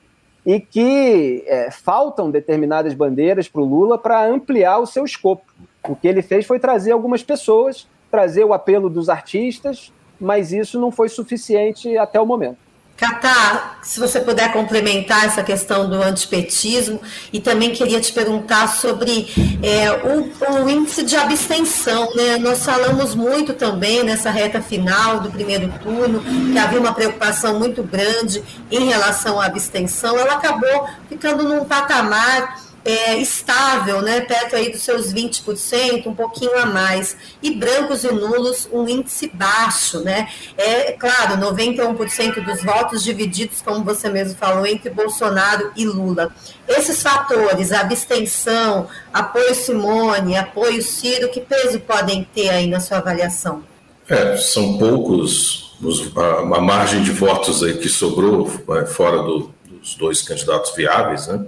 [0.46, 5.46] e que é, faltam determinadas bandeiras para o Lula para ampliar o seu escopo.
[5.88, 10.80] O que ele fez foi trazer algumas pessoas, trazer o apelo dos artistas, mas isso
[10.80, 12.68] não foi suficiente até o momento.
[12.98, 17.00] Catá, se você puder complementar essa questão do antipetismo,
[17.32, 19.28] e também queria te perguntar sobre
[19.62, 22.12] é, o, o, índice de abstenção.
[22.16, 22.40] Né?
[22.40, 27.84] Nós falamos muito também nessa reta final do primeiro turno, que havia uma preocupação muito
[27.84, 30.18] grande em relação à abstenção.
[30.18, 36.58] Ela acabou ficando num patamar é, estável, né, perto aí dos seus 20%, um pouquinho
[36.58, 37.18] a mais.
[37.44, 40.30] E brancos e nulos, um índice baixo, né?
[40.58, 46.34] É claro, 91% dos votos divididos, como você mesmo falou, entre Bolsonaro e Lula.
[46.66, 53.64] Esses fatores, abstenção, apoio Simone, apoio Ciro, que peso podem ter aí na sua avaliação?
[54.08, 59.52] É, são poucos os, a, a, margem de votos aí que sobrou é, fora do,
[59.66, 61.46] dos dois candidatos viáveis, né?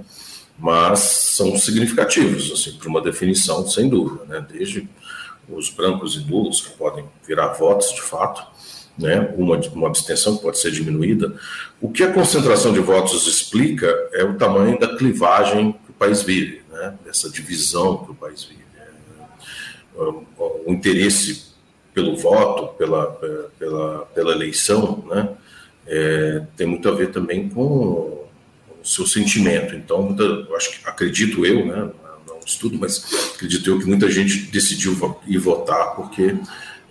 [0.59, 4.45] Mas são significativos, assim, para uma definição, sem dúvida, né?
[4.51, 4.87] desde
[5.47, 8.45] os brancos e nulos, que podem virar votos de fato,
[8.97, 9.33] né?
[9.37, 11.33] uma, uma abstenção que pode ser diminuída.
[11.79, 16.21] O que a concentração de votos explica é o tamanho da clivagem que o país
[16.21, 16.93] vive, né?
[17.05, 18.59] dessa divisão que o país vive.
[19.95, 21.49] o interesse
[21.93, 23.07] pelo voto, pela,
[23.57, 25.29] pela, pela eleição, né,
[25.85, 28.18] é, tem muito a ver também com
[28.81, 29.75] o seu sentimento.
[29.75, 31.89] Então, muita, eu acho que, acredito eu, né,
[32.27, 36.35] não estudo, mas acredito eu que muita gente decidiu ir votar porque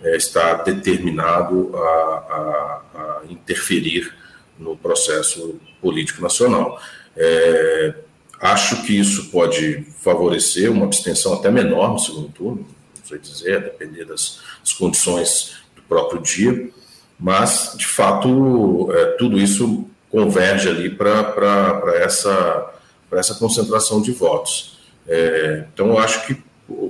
[0.01, 4.13] é, está determinado a, a, a, interferir
[4.57, 6.81] no processo político nacional.
[7.15, 7.95] É,
[8.39, 13.57] acho que isso pode favorecer uma abstenção até menor no segundo turno, não sei dizer,
[13.57, 16.69] a depender das, das condições do próprio dia,
[17.19, 22.73] mas, de fato, é, tudo isso converge ali para essa,
[23.11, 24.79] essa concentração de votos.
[25.07, 26.41] É, então, eu acho que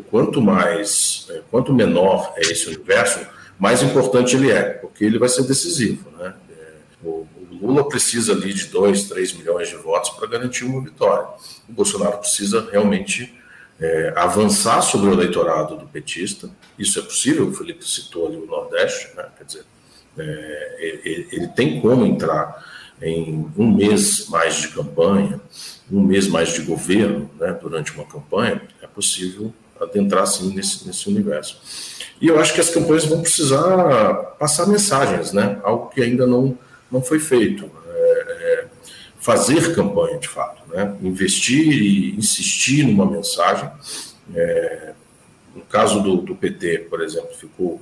[0.09, 3.25] quanto mais, é, quanto menor é esse universo,
[3.57, 6.09] mais importante ele é, porque ele vai ser decisivo.
[6.17, 6.33] Né?
[6.49, 7.27] É, o,
[7.61, 11.27] Lula precisa ali de 2, 3 milhões de votos para garantir uma vitória.
[11.67, 13.37] O Bolsonaro precisa realmente
[13.79, 16.49] é, avançar sobre o eleitorado do petista.
[16.77, 19.25] Isso é possível, o Felipe citou ali o Nordeste, né?
[19.37, 19.65] quer dizer,
[20.17, 22.63] é, ele, ele, tem como entrar
[23.01, 25.39] em um mês mais de campanha,
[25.91, 31.07] um mês mais de governo, né, durante uma campanha, é possível adentrar sim nesse, nesse
[31.07, 31.61] universo.
[32.21, 36.57] E eu acho que as campanhas vão precisar passar mensagens, né, algo que ainda não,
[36.91, 37.69] não foi feito.
[37.87, 38.67] É, é
[39.19, 43.69] fazer campanha de fato, né, investir e insistir numa mensagem.
[44.35, 44.93] É,
[45.55, 47.81] no caso do, do PT, por exemplo, ficou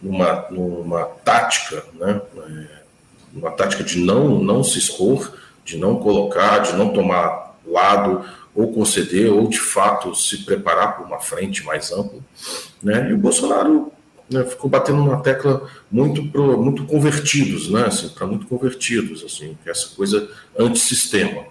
[0.00, 2.77] numa, numa tática, né, é,
[3.34, 5.32] uma tática de não, não se expor,
[5.64, 11.04] de não colocar, de não tomar lado, ou conceder, ou de fato se preparar para
[11.04, 12.18] uma frente mais ampla.
[12.82, 13.10] Né?
[13.10, 13.92] E o Bolsonaro
[14.28, 17.84] né, ficou batendo uma tecla muito pro, muito convertidos, né?
[17.86, 21.44] assim, para muito convertidos, assim, essa coisa antissistema.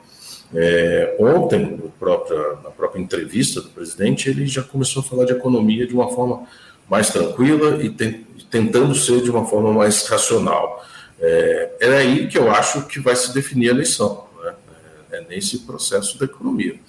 [0.53, 5.33] É, ontem, no próprio, na própria entrevista do presidente, ele já começou a falar de
[5.33, 6.43] economia de uma forma
[6.89, 7.89] mais tranquila e
[8.49, 10.85] tentando ser de uma forma mais racional.
[11.19, 14.53] É, é aí que eu acho que vai se definir a eleição, né?
[15.11, 16.79] é, é nesse processo da economia.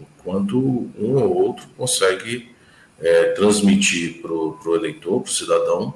[0.00, 0.56] Enquanto
[0.98, 2.54] um ou outro consegue
[3.00, 5.94] é, transmitir para o eleitor, para o cidadão,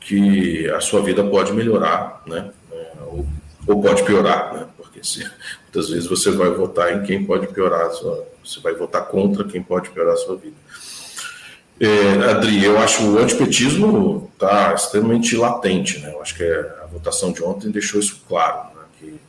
[0.00, 2.50] que a sua vida pode melhorar, né?
[2.70, 3.26] É, ou,
[3.66, 4.66] ou, pode piorar, né?
[4.76, 5.28] porque se,
[5.62, 9.62] muitas vezes você vai votar em quem pode piorar, sua, você vai votar contra quem
[9.62, 10.54] pode piorar a sua vida.
[11.78, 16.10] É, Adri, eu acho o antipetismo está extremamente latente, né?
[16.12, 18.84] Eu acho que a votação de ontem deixou isso claro, né?
[18.98, 19.20] que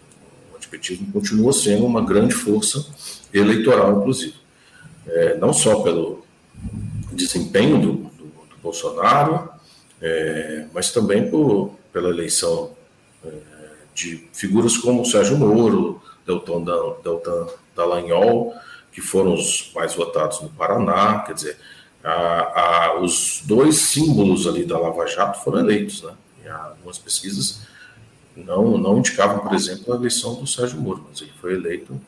[0.54, 2.86] o antipetismo continua sendo uma grande força
[3.34, 4.36] eleitoral, inclusive.
[5.06, 6.26] É, não só pelo
[7.12, 9.50] desempenho do, do, do Bolsonaro,
[10.02, 12.72] é, mas também por, pela eleição
[13.26, 13.30] é,
[13.94, 16.64] de figuras como Sérgio Moro, Deltan,
[17.04, 18.54] Deltan Dallagnol,
[18.92, 21.58] que foram os mais votados no Paraná, quer dizer,
[22.04, 26.14] a, a, os dois símbolos ali da Lava Jato foram eleitos, né?
[26.50, 27.62] Algumas pesquisas
[28.36, 32.00] não, não indicavam, por exemplo, a eleição do Sérgio Moro, mas ele foi eleito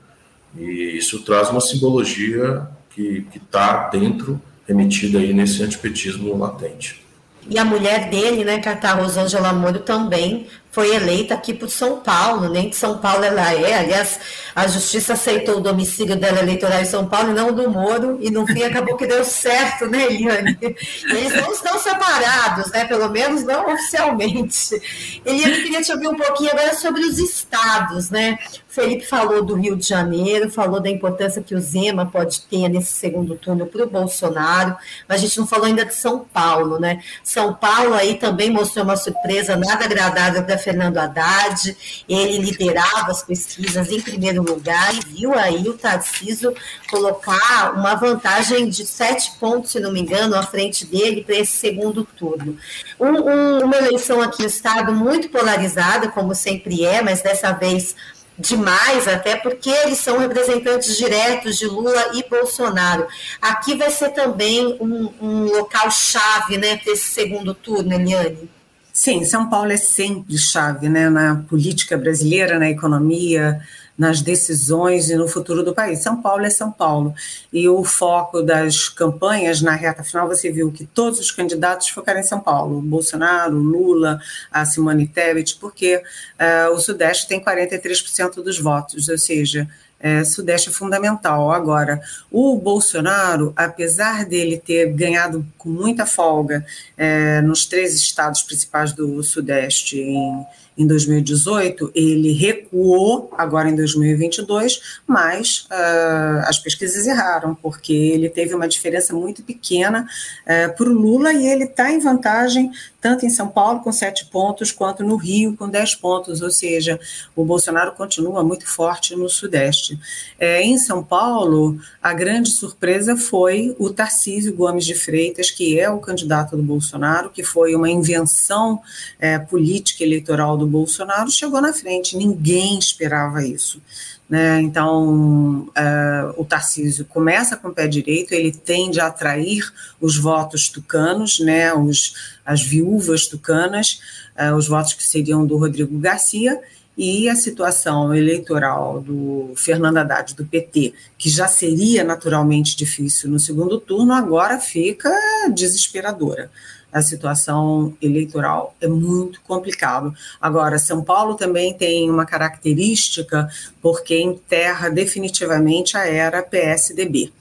[0.55, 7.03] e isso traz uma simbologia que está dentro, remetida aí nesse antipetismo latente.
[7.49, 12.47] E a mulher dele, né, Catá Rosângela Moro, também foi eleita aqui por São Paulo,
[12.49, 13.79] nem de São Paulo ela é.
[13.79, 14.19] Aliás,
[14.55, 18.29] a justiça aceitou o domicílio dela eleitoral em São Paulo e não do Moro, e
[18.29, 20.57] no fim acabou que deu certo, né, Eliane?
[20.61, 24.79] Eles não estão separados, né, pelo menos não oficialmente.
[25.25, 28.37] Eliane, queria te ouvir um pouquinho agora sobre os estados, né?
[28.67, 32.91] Felipe falou do Rio de Janeiro, falou da importância que o Zema pode ter nesse
[32.91, 34.77] segundo turno para o Bolsonaro,
[35.07, 37.01] mas a gente não falou ainda de São Paulo, né?
[37.23, 41.75] São Paulo aí também mostrou uma surpresa nada agradável para Fernando Haddad,
[42.07, 46.53] ele liderava as pesquisas em primeiro lugar e viu aí o Tarcísio
[46.89, 51.53] colocar uma vantagem de sete pontos, se não me engano, à frente dele para esse
[51.53, 52.57] segundo turno.
[52.99, 57.95] Um, um, uma eleição aqui no Estado muito polarizada, como sempre é, mas dessa vez
[58.39, 63.05] demais, até porque eles são representantes diretos de Lula e Bolsonaro.
[63.41, 68.49] Aqui vai ser também um, um local chave né, para esse segundo turno, Eliane.
[68.99, 73.61] Sim, São Paulo é sempre chave né, na política brasileira, na economia,
[73.97, 75.99] nas decisões e no futuro do país.
[75.99, 77.15] São Paulo é São Paulo.
[77.51, 82.19] E o foco das campanhas na reta final, você viu que todos os candidatos focaram
[82.19, 84.19] em São Paulo: Bolsonaro, Lula,
[84.51, 89.65] a Simone Tebet, porque uh, o Sudeste tem 43% dos votos, ou seja,
[89.99, 91.51] é, Sudeste é fundamental.
[91.51, 96.65] Agora, o Bolsonaro, apesar dele ter ganhado com muita folga
[96.97, 100.45] é, nos três estados principais do Sudeste, em,
[100.79, 108.55] em 2018, ele recuou agora em 2022, mas uh, as pesquisas erraram, porque ele teve
[108.55, 110.07] uma diferença muito pequena
[110.45, 112.71] uh, para o Lula e ele está em vantagem
[113.01, 116.99] tanto em São Paulo com sete pontos, quanto no Rio com dez pontos, ou seja,
[117.35, 119.99] o Bolsonaro continua muito forte no Sudeste.
[120.39, 125.89] É, em São Paulo, a grande surpresa foi o Tarcísio Gomes de Freitas, que é
[125.89, 128.81] o candidato do Bolsonaro, que foi uma invenção
[129.19, 133.81] é, política eleitoral do Bolsonaro, chegou na frente, ninguém esperava isso.
[134.29, 134.61] Né?
[134.61, 140.69] Então, uh, o Tarcísio começa com o pé direito, ele tende a atrair os votos
[140.69, 141.73] tucanos, né?
[141.73, 143.99] os, as viúvas tucanas,
[144.37, 146.59] uh, os votos que seriam do Rodrigo Garcia,
[146.95, 153.39] e a situação eleitoral do Fernando Haddad, do PT, que já seria naturalmente difícil no
[153.39, 155.09] segundo turno, agora fica
[155.55, 156.51] desesperadora
[156.91, 160.13] a situação eleitoral é muito complicado.
[160.41, 163.49] Agora, São Paulo também tem uma característica
[163.81, 167.31] porque enterra definitivamente a era PSDB.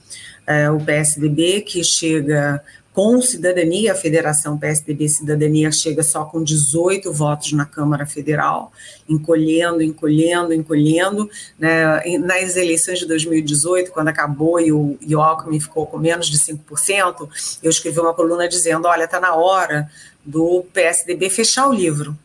[0.47, 2.63] É, o PSDB que chega
[2.99, 8.73] com cidadania, a Federação PSDB Cidadania chega só com 18 votos na Câmara Federal,
[9.09, 11.31] encolhendo, encolhendo, encolhendo.
[11.57, 12.19] Né?
[12.19, 16.39] Nas eleições de 2018, quando acabou e o, e o Alckmin ficou com menos de
[16.39, 17.29] 5%,
[17.63, 19.89] eu escrevi uma coluna dizendo: olha, está na hora
[20.27, 22.19] do PSDB fechar o livro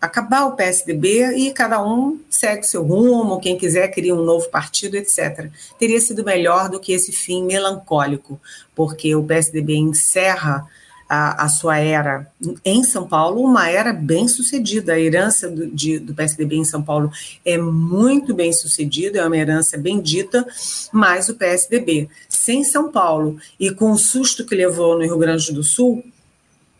[0.00, 4.96] acabar o PSDB e cada um segue seu rumo, quem quiser cria um novo partido,
[4.96, 5.50] etc.
[5.78, 8.40] Teria sido melhor do que esse fim melancólico,
[8.74, 10.66] porque o PSDB encerra
[11.08, 12.30] a, a sua era
[12.64, 14.92] em São Paulo, uma era bem sucedida.
[14.92, 17.10] A herança do, de, do PSDB em São Paulo
[17.44, 20.46] é muito bem sucedida, é uma herança bendita,
[20.92, 25.50] mas o PSDB sem São Paulo e com o susto que levou no Rio Grande
[25.52, 26.04] do Sul,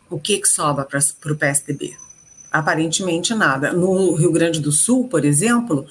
[0.09, 1.95] o que, que sobra para o PSDB?
[2.51, 3.71] Aparentemente nada.
[3.71, 5.85] No Rio Grande do Sul, por exemplo,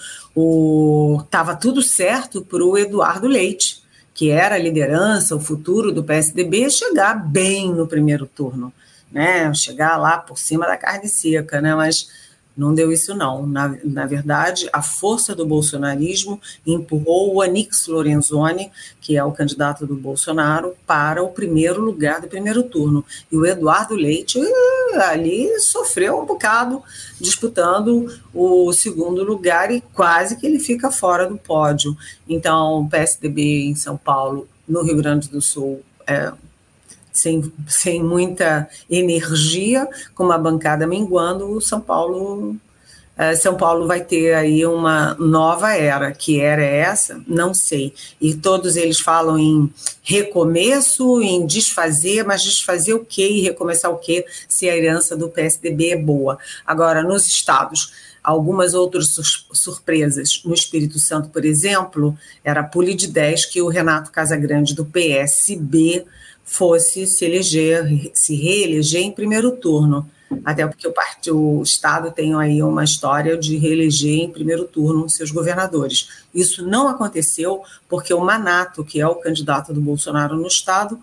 [1.23, 3.83] estava tudo certo para o Eduardo Leite,
[4.15, 8.73] que era a liderança, o futuro do PSDB, chegar bem no primeiro turno,
[9.13, 9.53] né?
[9.55, 11.75] Chegar lá por cima da carne seca, né?
[11.75, 12.09] Mas
[12.59, 13.47] não deu isso, não.
[13.47, 19.87] Na, na verdade, a força do bolsonarismo empurrou o Anix Lorenzoni, que é o candidato
[19.87, 23.05] do Bolsonaro, para o primeiro lugar do primeiro turno.
[23.31, 24.41] E o Eduardo Leite
[25.09, 26.83] ali sofreu um bocado
[27.21, 31.97] disputando o segundo lugar e quase que ele fica fora do pódio.
[32.29, 36.33] Então, o PSDB em São Paulo, no Rio Grande do Sul, é,
[37.19, 42.57] sem, sem muita energia, com uma bancada minguando, o São Paulo
[43.19, 47.93] Uh, São Paulo vai ter aí uma nova era, que era essa, não sei.
[48.21, 49.69] E todos eles falam em
[50.05, 55.29] recomeço, em desfazer, mas desfazer o quê e recomeçar o quê se a herança do
[55.29, 56.39] PSDB é boa.
[56.65, 57.93] Agora, nos estados,
[58.23, 59.17] algumas outras
[59.53, 60.41] surpresas.
[60.45, 64.85] No Espírito Santo, por exemplo, era a pule de 10 que o Renato Casagrande, do
[64.85, 66.05] PSB,
[66.49, 70.09] fosse se eleger, se reeleger em primeiro turno.
[70.45, 75.09] Até porque o, partido, o Estado tem aí uma história de reeleger em primeiro turno
[75.09, 76.09] seus governadores.
[76.35, 80.99] Isso não aconteceu porque o Manato, que é o candidato do Bolsonaro no Estado,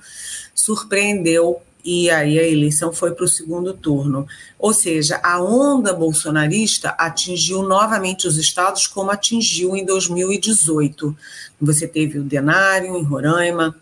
[0.54, 4.28] surpreendeu e aí a eleição foi para o segundo turno.
[4.58, 11.16] Ou seja, a onda bolsonarista atingiu novamente os estados como atingiu em 2018.
[11.62, 13.76] Você teve o Denário em Roraima,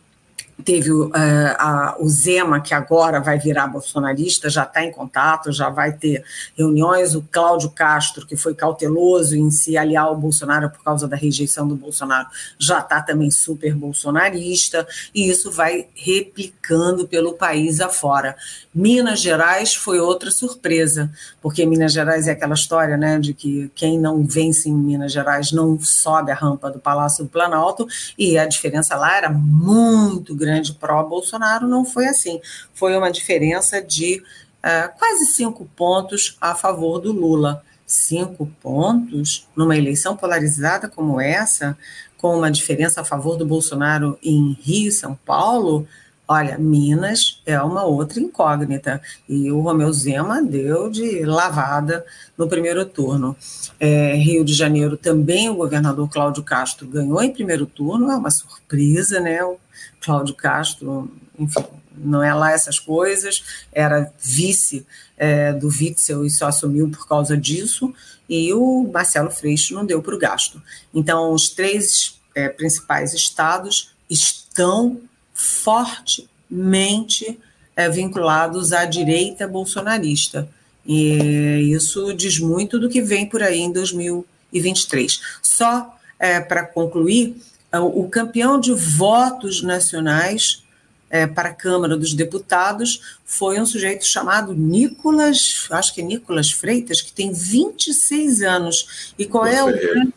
[0.64, 5.70] teve uh, a, o Zema, que agora vai virar bolsonarista, já está em contato, já
[5.70, 6.24] vai ter
[6.58, 7.14] reuniões.
[7.16, 11.68] O Cláudio Castro, que foi cauteloso em se aliar ao Bolsonaro por causa da rejeição
[11.68, 18.36] do Bolsonaro, já está também super bolsonarista, e isso vai replicando pelo país afora.
[18.74, 21.12] Minas Gerais foi outra surpresa,
[21.42, 25.52] porque Minas Gerais é aquela história né, de que quem não vence em Minas Gerais
[25.52, 27.88] não sobe a rampa do Palácio do Planalto,
[28.18, 32.40] e a diferença lá era muito grande grande pró-Bolsonaro, não foi assim.
[32.74, 34.22] Foi uma diferença de
[34.60, 37.64] uh, quase cinco pontos a favor do Lula.
[37.86, 41.78] Cinco pontos numa eleição polarizada como essa,
[42.18, 45.88] com uma diferença a favor do Bolsonaro em Rio e São Paulo,
[46.28, 49.02] Olha, Minas é uma outra incógnita.
[49.28, 52.06] E o Romeu Zema deu de lavada
[52.38, 53.36] no primeiro turno.
[53.80, 58.32] É, Rio de Janeiro também o governador Cláudio Castro ganhou em primeiro turno, é uma
[58.32, 59.44] surpresa, né?
[59.44, 59.58] O
[60.00, 61.66] Cláudio Castro, enfim,
[61.98, 64.86] não é lá essas coisas, era vice
[65.18, 67.94] é, do Witzel e só assumiu por causa disso,
[68.28, 70.62] e o Marcelo Freixo não deu para o gasto.
[70.94, 75.02] Então, os três é, principais estados estão
[75.34, 77.40] fortemente
[77.76, 80.48] é, vinculados à direita bolsonarista.
[80.86, 85.20] E isso diz muito do que vem por aí em 2023.
[85.42, 87.36] Só é, para concluir,
[87.72, 90.64] o campeão de votos nacionais
[91.10, 96.52] é, para a Câmara dos Deputados foi um sujeito chamado Nicolas, acho que é Nicolas
[96.52, 99.14] Freitas, que tem 26 anos.
[99.18, 100.14] E qual é o grande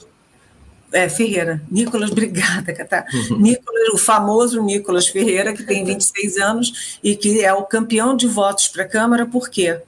[0.97, 1.63] é, Ferreira.
[1.71, 3.05] Nicolas, obrigada, Catá.
[3.39, 8.27] Nicolas, o famoso Nicolas Ferreira, que tem 26 anos e que é o campeão de
[8.27, 9.79] votos para a Câmara, por quê?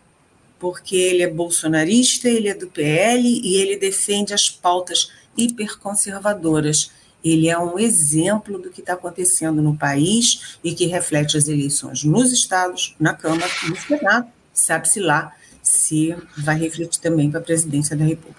[0.59, 6.90] Porque ele é bolsonarista, ele é do PL e ele defende as pautas hiperconservadoras.
[7.24, 12.04] Ele é um exemplo do que está acontecendo no país e que reflete as eleições
[12.04, 15.32] nos estados, na Câmara, no Senado, sabe-se lá
[15.62, 18.38] se vai refletir também para a presidência da República.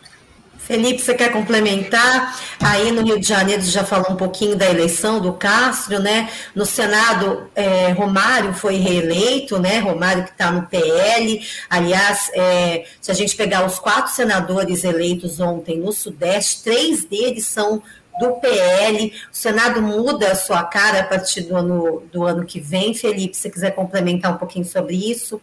[0.70, 2.39] Felipe, você quer complementar?
[2.59, 6.30] Aí no Rio de Janeiro já falou um pouquinho da eleição do Castro, né?
[6.53, 9.80] No Senado, é, Romário foi reeleito, né?
[9.80, 11.41] Romário que está no PL.
[11.67, 17.47] Aliás, é, se a gente pegar os quatro senadores eleitos ontem no Sudeste, três deles
[17.47, 17.82] são
[18.20, 19.11] do PL.
[19.34, 22.93] O Senado muda a sua cara a partir do ano, do ano que vem.
[22.93, 25.41] Felipe, se você quiser complementar um pouquinho sobre isso.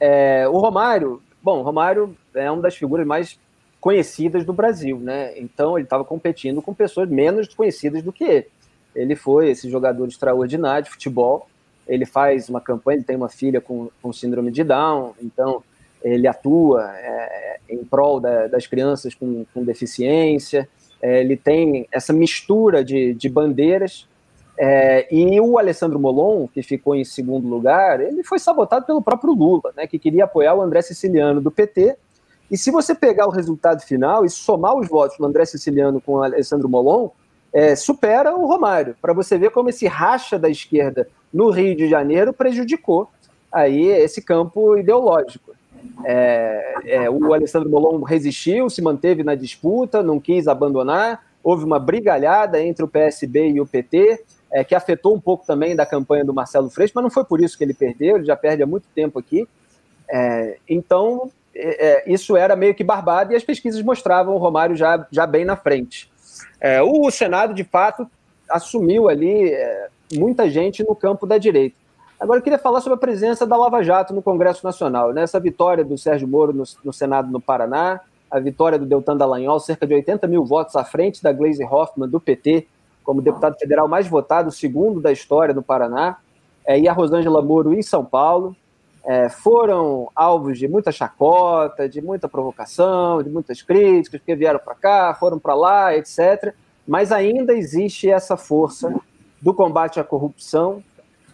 [0.00, 3.38] É, o Romário, bom, o Romário é uma das figuras mais
[3.82, 5.36] conhecidas do Brasil, né?
[5.36, 8.46] Então ele estava competindo com pessoas menos conhecidas do que ele.
[8.94, 11.48] Ele foi esse jogador extraordinário de futebol.
[11.88, 15.64] Ele faz uma campanha, ele tem uma filha com, com síndrome de Down, então
[16.00, 20.68] ele atua é, em prol da, das crianças com, com deficiência.
[21.02, 24.06] É, ele tem essa mistura de, de bandeiras.
[24.56, 29.32] É, e o Alessandro Molon, que ficou em segundo lugar, ele foi sabotado pelo próprio
[29.32, 31.96] Lula, né, que queria apoiar o André Siciliano do PT
[32.52, 36.16] e se você pegar o resultado final e somar os votos do André Siciliano com
[36.16, 37.08] o Alessandro Molon,
[37.50, 41.88] é, supera o Romário, para você ver como esse racha da esquerda no Rio de
[41.88, 43.08] Janeiro prejudicou
[43.50, 45.54] aí esse campo ideológico.
[46.04, 51.78] É, é, o Alessandro Molon resistiu, se manteve na disputa, não quis abandonar, houve uma
[51.78, 56.22] brigalhada entre o PSB e o PT, é, que afetou um pouco também da campanha
[56.22, 58.66] do Marcelo Freixo, mas não foi por isso que ele perdeu, ele já perde há
[58.66, 59.48] muito tempo aqui.
[60.10, 64.74] É, então, é, é, isso era meio que barbado e as pesquisas mostravam o Romário
[64.74, 66.10] já, já bem na frente.
[66.60, 68.06] É, o Senado, de fato,
[68.50, 71.76] assumiu ali é, muita gente no campo da direita.
[72.18, 75.12] Agora, eu queria falar sobre a presença da Lava Jato no Congresso Nacional.
[75.12, 75.22] Né?
[75.22, 78.00] Essa vitória do Sérgio Moro no, no Senado no Paraná,
[78.30, 82.08] a vitória do Deltan Dallagnol, cerca de 80 mil votos à frente da Gleisi Hoffmann,
[82.08, 82.66] do PT,
[83.02, 86.16] como deputado federal mais votado, segundo da história no Paraná,
[86.64, 88.56] é, e a Rosângela Moro em São Paulo
[89.04, 94.74] é, foram alvos de muita chacota, de muita provocação, de muitas críticas, porque vieram para
[94.74, 96.54] cá, foram para lá, etc.
[96.86, 98.94] Mas ainda existe essa força
[99.40, 100.82] do combate à corrupção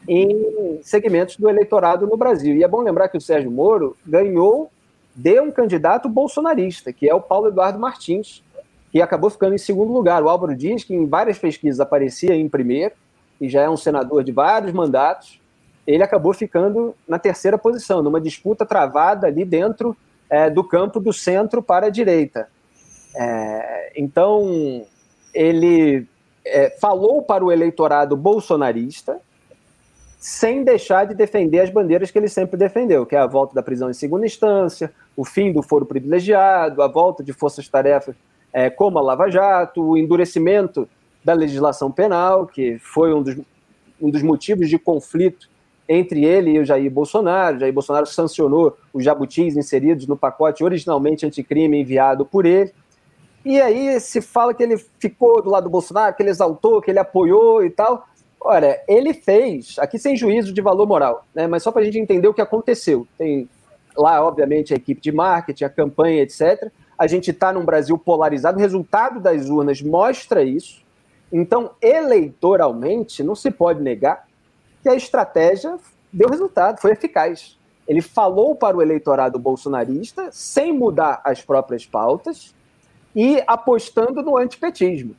[0.09, 2.57] em segmentos do eleitorado no Brasil.
[2.57, 4.71] E é bom lembrar que o Sérgio Moro ganhou
[5.15, 8.43] de um candidato bolsonarista, que é o Paulo Eduardo Martins,
[8.91, 10.23] que acabou ficando em segundo lugar.
[10.23, 12.95] O Álvaro diz que em várias pesquisas aparecia em primeiro,
[13.41, 15.41] e já é um senador de vários mandatos,
[15.95, 19.97] ele acabou ficando na terceira posição, numa disputa travada ali dentro
[20.29, 22.49] é, do campo do centro para a direita.
[23.17, 24.85] É, então,
[25.33, 26.07] ele
[26.45, 29.19] é, falou para o eleitorado bolsonarista,
[30.19, 33.63] sem deixar de defender as bandeiras que ele sempre defendeu, que é a volta da
[33.63, 38.15] prisão em segunda instância, o fim do foro privilegiado, a volta de forças-tarefas
[38.53, 40.87] é, como a Lava Jato, o endurecimento
[41.25, 43.37] da legislação penal, que foi um dos,
[44.01, 45.49] um dos motivos de conflito
[45.89, 47.59] entre ele e o Jair Bolsonaro.
[47.59, 52.73] Jair Bolsonaro sancionou os jabutis inseridos no pacote originalmente anticrime enviado por ele.
[53.45, 56.91] E aí se fala que ele ficou do lado do Bolsonaro, que ele exaltou, que
[56.91, 58.07] ele apoiou e tal.
[58.41, 61.99] Olha, ele fez, aqui sem juízo de valor moral, né, mas só para a gente
[61.99, 63.07] entender o que aconteceu.
[63.17, 63.49] Tem
[63.97, 66.71] lá, obviamente, a equipe de marketing, a campanha, etc.
[66.97, 70.83] A gente está num Brasil polarizado, o resultado das urnas mostra isso.
[71.33, 74.28] Então, eleitoralmente, não se pode negar
[74.89, 75.77] que a estratégia
[76.11, 77.59] deu resultado, foi eficaz.
[77.87, 82.55] Ele falou para o eleitorado bolsonarista sem mudar as próprias pautas
[83.15, 85.15] e apostando no antipetismo.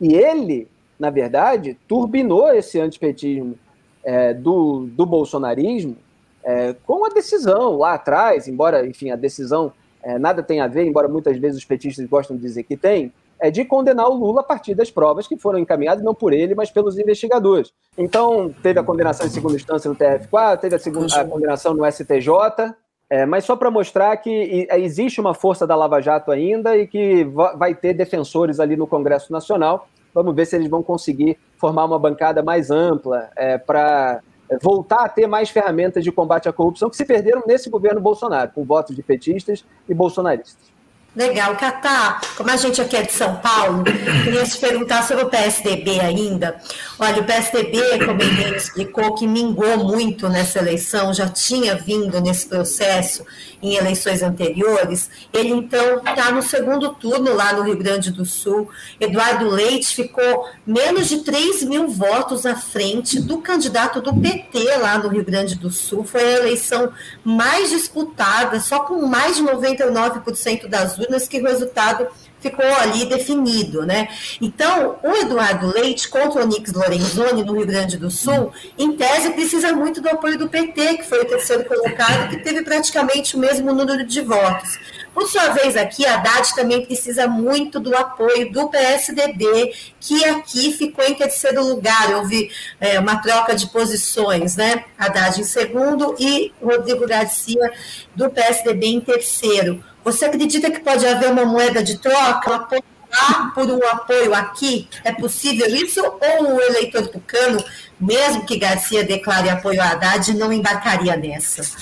[0.00, 3.56] E ele, na verdade, turbinou esse antipetismo
[4.02, 5.96] é, do, do bolsonarismo
[6.42, 10.84] é, com a decisão lá atrás, embora, enfim, a decisão é, nada tem a ver,
[10.84, 14.40] embora muitas vezes os petistas gostam de dizer que tem, é de condenar o Lula
[14.40, 17.72] a partir das provas que foram encaminhadas, não por ele, mas pelos investigadores.
[17.96, 21.90] Então, teve a condenação em segunda instância no TF4, teve a, segunda, a condenação no
[21.90, 22.74] STJ,
[23.08, 27.24] é, mas só para mostrar que existe uma força da Lava Jato ainda e que
[27.56, 29.88] vai ter defensores ali no Congresso Nacional.
[30.12, 35.04] Vamos ver se eles vão conseguir formar uma bancada mais ampla é, para é, voltar
[35.04, 38.64] a ter mais ferramentas de combate à corrupção que se perderam nesse governo Bolsonaro, com
[38.64, 40.75] votos de petistas e bolsonaristas.
[41.16, 43.84] Legal, Catá, como a gente aqui é de São Paulo,
[44.22, 46.60] queria te perguntar sobre o PSDB ainda.
[46.98, 52.46] Olha, o PSDB, como ele explicou, que mingou muito nessa eleição, já tinha vindo nesse
[52.46, 53.24] processo
[53.62, 55.08] em eleições anteriores.
[55.32, 58.68] Ele, então, está no segundo turno lá no Rio Grande do Sul.
[59.00, 64.98] Eduardo Leite ficou menos de 3 mil votos à frente do candidato do PT lá
[64.98, 66.04] no Rio Grande do Sul.
[66.04, 66.92] Foi a eleição
[67.24, 70.98] mais disputada, só com mais de 99% das
[71.28, 72.08] que o resultado
[72.40, 74.08] ficou ali definido, né?
[74.40, 79.30] Então, o Eduardo Leite contra o Nix Lorenzoni no Rio Grande do Sul, em tese,
[79.30, 83.38] precisa muito do apoio do PT, que foi o terceiro colocado, que teve praticamente o
[83.38, 84.78] mesmo número de votos.
[85.16, 90.72] Por sua vez, aqui, a Haddad também precisa muito do apoio do PSDB, que aqui
[90.74, 92.14] ficou em terceiro lugar.
[92.16, 94.84] Houve é, uma troca de posições, né?
[94.98, 97.72] Haddad em segundo e Rodrigo Garcia
[98.14, 99.82] do PSDB em terceiro.
[100.06, 104.88] Você acredita que pode haver uma moeda de troca, lá por um apoio aqui?
[105.02, 106.00] É possível isso?
[106.00, 107.58] Ou o eleitor tucano,
[108.00, 111.76] mesmo que Garcia declare apoio a Haddad, não embarcaria nessa?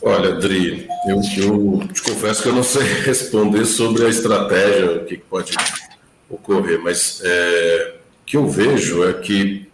[0.00, 5.04] Olha, Dri, eu, eu te confesso que eu não sei responder sobre a estratégia, o
[5.04, 5.54] que pode
[6.30, 9.70] ocorrer, mas é, o que eu vejo é que,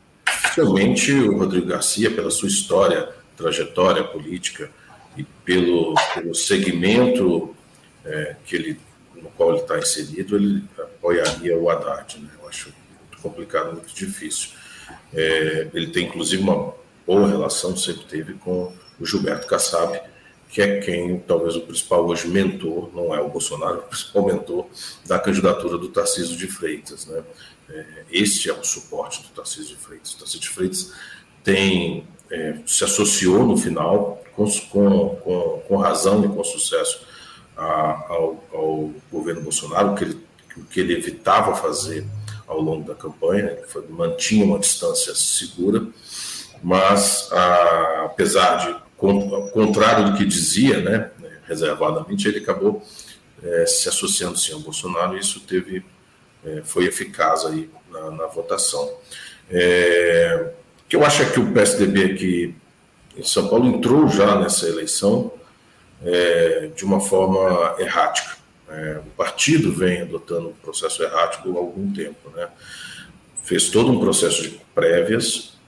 [0.57, 4.69] realmente, o Rodrigo Garcia, pela sua história, trajetória política
[5.17, 7.55] e pelo, pelo segmento
[8.05, 8.81] é, que ele,
[9.15, 12.19] no qual ele está inserido, ele apoiaria o Haddad.
[12.19, 12.31] Né?
[12.41, 14.51] Eu acho muito complicado, muito difícil.
[15.13, 16.75] É, ele tem, inclusive, uma
[17.07, 20.01] boa relação, sempre teve, com o Gilberto Kassab,
[20.49, 24.67] que é quem, talvez, o principal hoje mentor, não é o Bolsonaro, o principal mentor
[25.07, 27.07] da candidatura do Tarcísio de Freitas.
[27.07, 27.23] Né?
[27.69, 30.13] É, este é o suporte do Tarcísio de Freitas.
[30.15, 30.93] O Tarcísio de Freitas
[31.45, 37.07] tem, é, se associou no final, com, com, com razão e com sucesso,
[37.61, 40.27] a, ao, ao, governo Bolsonaro, que ele,
[40.71, 42.07] que ele evitava fazer
[42.47, 45.87] ao longo da campanha, ele foi, mantinha uma distância segura,
[46.63, 48.91] mas a, apesar de,
[49.53, 51.11] contrário do que dizia, né,
[51.47, 52.83] reservadamente, ele acabou
[53.43, 55.85] é, se associando sim ao Bolsonaro e isso teve,
[56.45, 58.91] é, foi eficaz aí na, na votação.
[59.51, 60.53] É,
[60.85, 62.55] o que eu acho é que o PSDB aqui
[63.17, 65.33] em São Paulo entrou já nessa eleição
[66.05, 68.37] é, de uma forma errática.
[68.69, 72.31] É, o partido vem adotando um processo errático há algum tempo.
[72.35, 72.49] Né?
[73.43, 75.59] Fez todo um processo de prévias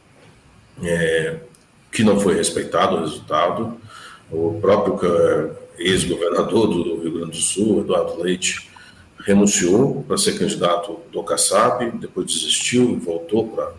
[0.82, 1.40] é,
[1.90, 3.76] que não foi respeitado o resultado.
[4.30, 8.70] O próprio ex-governador do Rio Grande do Sul, Eduardo Leite,
[9.18, 13.74] renunciou para ser candidato do Kassab, depois desistiu e voltou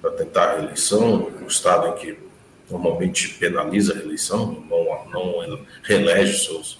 [0.00, 2.27] para tentar a reeleição, no estado em que
[2.70, 6.78] normalmente penaliza a reeleição, não, não relege seus,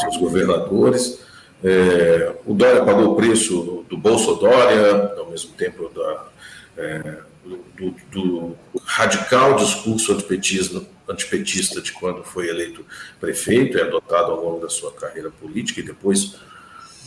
[0.00, 1.20] seus governadores.
[1.64, 6.26] É, o Dória pagou o preço do, do Bolso Dória, ao mesmo tempo da,
[6.76, 7.18] é,
[7.76, 12.84] do, do, radical discurso antipetista, antipetista de quando foi eleito
[13.20, 16.36] prefeito e adotado ao longo da sua carreira política, e depois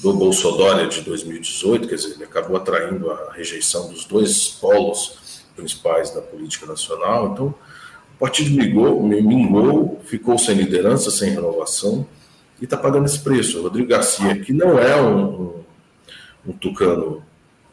[0.01, 6.11] do Bolsonaro de 2018, quer dizer, ele acabou atraindo a rejeição dos dois polos principais
[6.11, 7.31] da política nacional.
[7.31, 7.55] Então,
[8.15, 12.07] o partido mingou, mingou, ficou sem liderança, sem renovação
[12.61, 13.59] e está pagando esse preço.
[13.59, 15.53] O Rodrigo Garcia, que não é um, um,
[16.47, 17.21] um tucano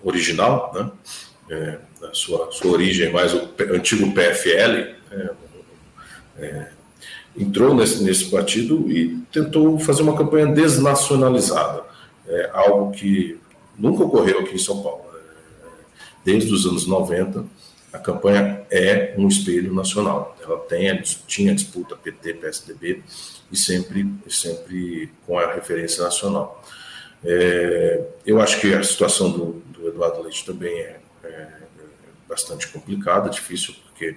[0.03, 0.91] original, né?
[1.49, 5.31] É, a sua, sua origem mais o antigo PFL, é,
[6.39, 6.69] é,
[7.37, 11.85] entrou nesse, nesse partido e tentou fazer uma campanha desnacionalizada,
[12.27, 13.39] é, algo que
[13.79, 15.05] nunca ocorreu aqui em São Paulo.
[15.13, 15.21] Né?
[16.25, 17.45] Desde os anos 90,
[17.93, 20.37] a campanha é um espelho nacional.
[20.43, 23.03] Ela tem, tinha disputa PT, PSDB
[23.51, 26.63] e sempre, sempre com a referência nacional.
[27.25, 31.49] É, eu acho que a situação do, do Eduardo Leite também é, é,
[32.29, 34.17] bastante complicada, difícil, porque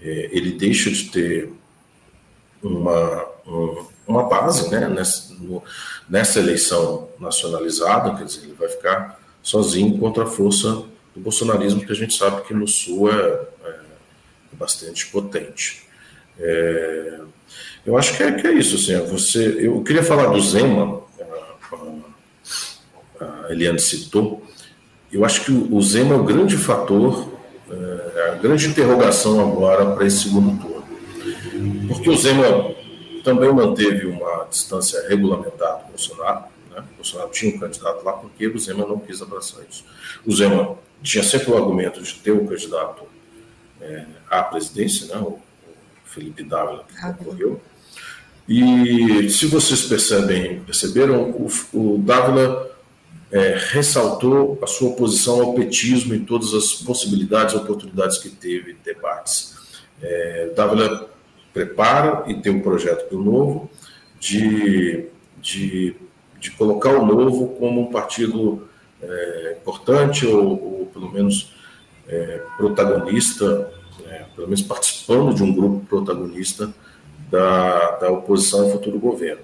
[0.00, 1.52] é, ele deixa de ter
[2.62, 5.62] uma, um, uma base né, nessa, no,
[6.08, 10.84] nessa eleição nacionalizada, quer dizer, ele vai ficar sozinho contra a força
[11.14, 13.80] do bolsonarismo, que a gente sabe que no Sul é, é
[14.52, 15.82] bastante potente.
[16.38, 17.20] É,
[17.84, 18.76] eu acho que é, que é isso.
[18.76, 21.02] Assim, você, eu queria falar do Zema,
[23.20, 24.42] a, a Eliane citou.
[25.12, 27.32] Eu acho que o, Zema é o grande fator,
[27.70, 30.84] é, a grande interrogação agora para esse segundo turno.
[31.88, 32.74] Porque o Zema
[33.24, 36.44] também manteve uma distância regulamentar do Bolsonaro.
[36.70, 36.84] Né?
[36.92, 39.84] O Bolsonaro tinha um candidato lá porque o Zema não quis abraçar isso.
[40.24, 43.04] O Zema tinha sempre o argumento de ter um candidato
[43.80, 45.38] é, à presidência, né, o,
[46.04, 47.60] Felipe Dávila, que concorreu.
[48.48, 52.68] E se vocês percebem, perceberam, o, o Dávila
[53.30, 58.76] é, ressaltou a sua oposição ao petismo em todas as possibilidades e oportunidades que teve
[58.84, 59.56] debates.
[60.02, 61.08] É, Dávila
[61.52, 63.70] prepara e tem um projeto para o Novo
[64.18, 65.06] de,
[65.40, 65.94] de,
[66.40, 68.68] de colocar o Novo como um partido
[69.02, 71.52] é, importante ou, ou, pelo menos
[72.08, 73.72] é, protagonista,
[74.06, 76.72] é, pelo menos participando de um grupo protagonista
[77.30, 79.42] da, da oposição ao futuro governo.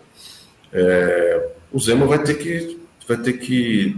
[0.72, 3.96] É, o Zema vai ter que vai ter que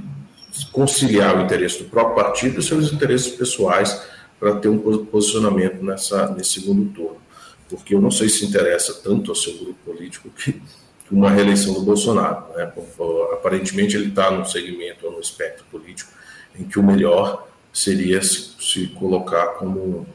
[0.73, 4.03] conciliar o interesse do próprio partido e seus interesses pessoais
[4.39, 7.17] para ter um posicionamento nessa, nesse segundo turno.
[7.69, 10.61] Porque eu não sei se interessa tanto ao seu grupo político que
[11.11, 12.45] uma reeleição do Bolsonaro.
[12.55, 12.73] Né?
[13.33, 16.11] Aparentemente, ele está num segmento ou num espectro político
[16.59, 20.07] em que o melhor seria se, se colocar como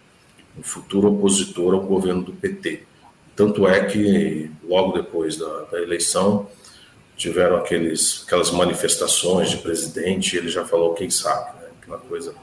[0.57, 2.83] um futuro opositor ao governo do PT.
[3.35, 6.47] Tanto é que, logo depois da, da eleição,
[7.15, 11.67] tiveram aqueles, aquelas manifestações de presidente, ele já falou, quem sabe, né?
[11.81, 12.35] aquela coisa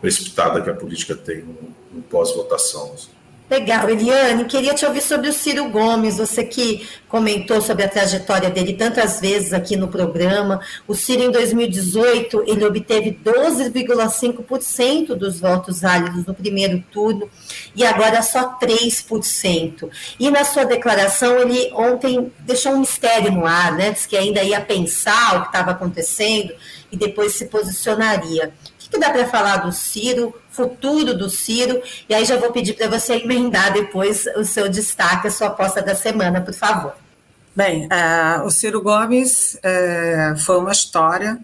[0.00, 1.44] precipitada que a política tem
[1.92, 2.92] no, pós-votação.
[2.94, 3.10] Assim.
[3.50, 8.50] Legal, Eliane, queria te ouvir sobre o Ciro Gomes, você que comentou sobre a trajetória
[8.50, 10.60] dele tantas vezes aqui no programa.
[10.86, 17.30] O Ciro, em 2018, ele obteve 12,5% dos votos válidos no primeiro turno
[17.74, 19.88] e agora só 3%.
[20.20, 23.92] E na sua declaração, ele ontem deixou um mistério no ar, né?
[23.92, 26.52] Diz que ainda ia pensar o que estava acontecendo
[26.92, 28.52] e depois se posicionaria
[28.90, 31.82] que dá para falar do Ciro, futuro do Ciro?
[32.08, 35.82] E aí já vou pedir para você emendar depois o seu destaque, a sua aposta
[35.82, 36.94] da semana, por favor.
[37.54, 41.38] Bem, uh, o Ciro Gomes uh, foi uma história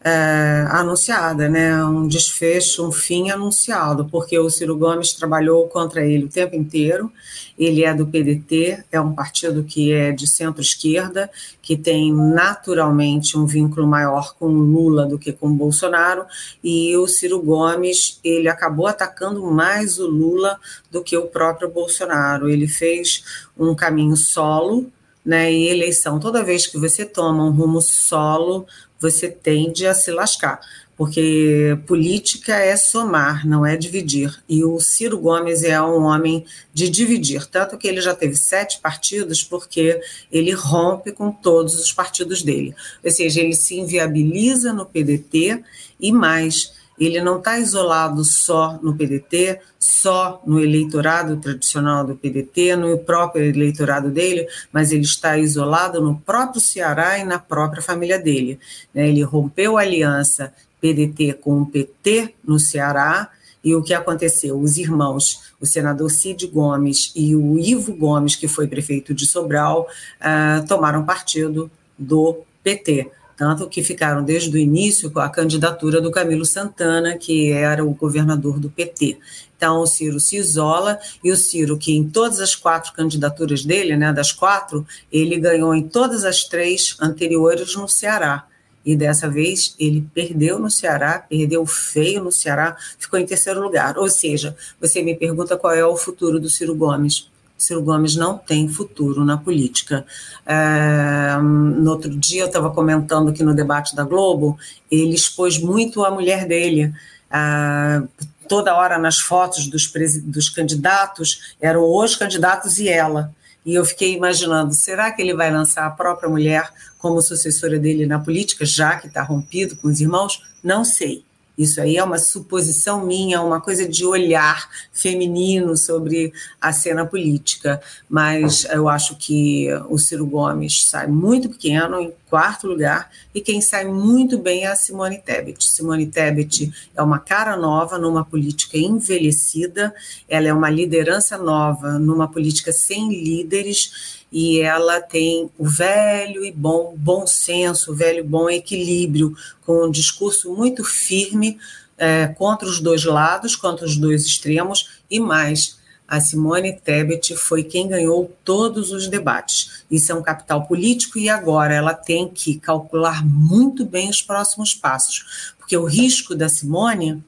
[0.00, 1.84] é, anunciada, né?
[1.84, 7.12] um desfecho, um fim anunciado, porque o Ciro Gomes trabalhou contra ele o tempo inteiro.
[7.58, 11.28] Ele é do PDT, é um partido que é de centro-esquerda,
[11.60, 16.24] que tem naturalmente um vínculo maior com Lula do que com Bolsonaro,
[16.62, 20.58] e o Ciro Gomes ele acabou atacando mais o Lula
[20.90, 22.48] do que o próprio Bolsonaro.
[22.48, 23.24] Ele fez
[23.58, 24.90] um caminho solo.
[25.26, 28.66] Né, e eleição, toda vez que você toma um rumo solo,
[29.00, 30.60] você tende a se lascar,
[30.96, 34.42] porque política é somar, não é dividir.
[34.48, 36.44] E o Ciro Gomes é um homem
[36.74, 41.92] de dividir, tanto que ele já teve sete partidos, porque ele rompe com todos os
[41.92, 42.74] partidos dele.
[43.04, 45.62] Ou seja, ele se inviabiliza no PDT
[46.00, 52.76] e mais ele não está isolado só no PDT, só no eleitorado tradicional do PDT,
[52.76, 58.18] no próprio eleitorado dele, mas ele está isolado no próprio Ceará e na própria família
[58.18, 58.58] dele.
[58.92, 59.08] Né?
[59.08, 63.30] Ele rompeu a aliança PDT com o PT no Ceará,
[63.62, 64.58] e o que aconteceu?
[64.58, 69.88] Os irmãos, o senador Cid Gomes e o Ivo Gomes, que foi prefeito de Sobral,
[70.20, 76.10] uh, tomaram partido do PT tanto que ficaram desde o início com a candidatura do
[76.10, 79.16] Camilo Santana, que era o governador do PT.
[79.56, 83.96] Então, o Ciro se isola, e o Ciro, que em todas as quatro candidaturas dele,
[83.96, 88.44] né, das quatro, ele ganhou em todas as três anteriores no Ceará.
[88.84, 93.98] E dessa vez ele perdeu no Ceará, perdeu feio no Ceará, ficou em terceiro lugar.
[93.98, 97.30] Ou seja, você me pergunta qual é o futuro do Ciro Gomes.
[97.58, 100.06] Ciro Gomes não tem futuro na política.
[100.46, 104.56] É, no outro dia, eu estava comentando aqui no debate da Globo,
[104.90, 106.94] ele expôs muito a mulher dele.
[107.30, 108.02] É,
[108.48, 109.92] toda hora nas fotos dos,
[110.24, 113.34] dos candidatos, eram os candidatos e ela.
[113.66, 118.06] E eu fiquei imaginando, será que ele vai lançar a própria mulher como sucessora dele
[118.06, 120.42] na política, já que está rompido com os irmãos?
[120.62, 121.22] Não sei.
[121.58, 127.80] Isso aí é uma suposição minha, uma coisa de olhar feminino sobre a cena política.
[128.08, 133.84] Mas eu acho que o Ciro Gomes sai muito pequeno, quarto lugar, e quem sai
[133.84, 135.64] muito bem é a Simone Tebet.
[135.64, 139.94] Simone Tebet é uma cara nova numa política envelhecida,
[140.28, 146.52] ela é uma liderança nova numa política sem líderes e ela tem o velho e
[146.52, 151.58] bom bom senso, o velho e bom equilíbrio, com um discurso muito firme
[151.96, 155.77] é, contra os dois lados, contra os dois extremos, e mais,
[156.08, 159.84] a Simone Tebet foi quem ganhou todos os debates.
[159.90, 164.74] Isso é um capital político e agora ela tem que calcular muito bem os próximos
[164.74, 167.22] passos, porque o risco da Simone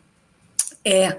[0.83, 1.19] é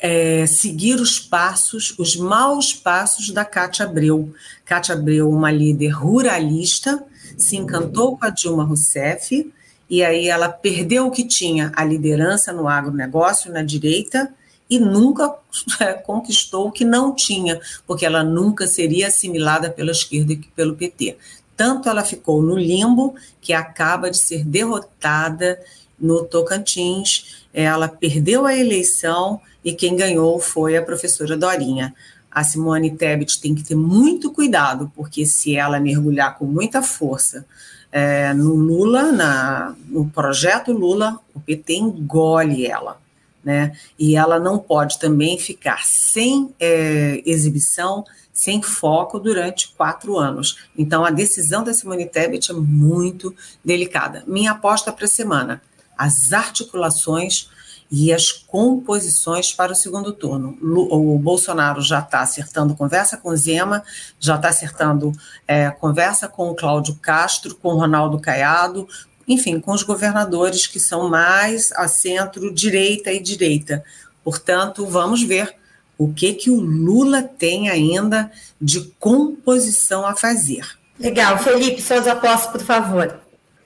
[0.00, 4.32] é, seguir os passos, os maus passos da Cátia Abreu.
[4.64, 7.02] Cátia Abreu, uma líder ruralista,
[7.36, 9.52] se encantou com a Dilma Rousseff,
[9.90, 14.32] e aí ela perdeu o que tinha, a liderança no agronegócio, na direita,
[14.68, 15.34] e nunca
[15.80, 20.76] é, conquistou o que não tinha, porque ela nunca seria assimilada pela esquerda e pelo
[20.76, 21.16] PT.
[21.56, 25.60] Tanto ela ficou no limbo, que acaba de ser derrotada
[25.98, 31.94] no Tocantins, ela perdeu a eleição e quem ganhou foi a professora Dorinha.
[32.30, 37.44] A Simone Tebet tem que ter muito cuidado, porque se ela mergulhar com muita força
[37.90, 43.00] é, no Lula, na, no projeto Lula, o PT engole ela.
[43.48, 43.72] Né?
[43.98, 50.58] E ela não pode também ficar sem é, exibição, sem foco durante quatro anos.
[50.76, 53.34] Então, a decisão da Simone Tebet é muito
[53.64, 54.22] delicada.
[54.26, 55.62] Minha aposta para a semana:
[55.96, 57.48] as articulações
[57.90, 60.58] e as composições para o segundo turno.
[60.60, 63.82] O Bolsonaro já está acertando conversa com Zema,
[64.20, 65.10] já está acertando
[65.46, 68.86] é, conversa com o Cláudio Castro, com Ronaldo Caiado,
[69.28, 73.84] enfim, com os governadores que são mais a centro-direita e direita.
[74.24, 75.54] Portanto, vamos ver
[75.98, 80.64] o que, que o Lula tem ainda de composição a fazer.
[80.98, 81.38] Legal.
[81.38, 83.20] Felipe, suas apostas, por favor.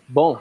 [0.08, 0.38] Bom,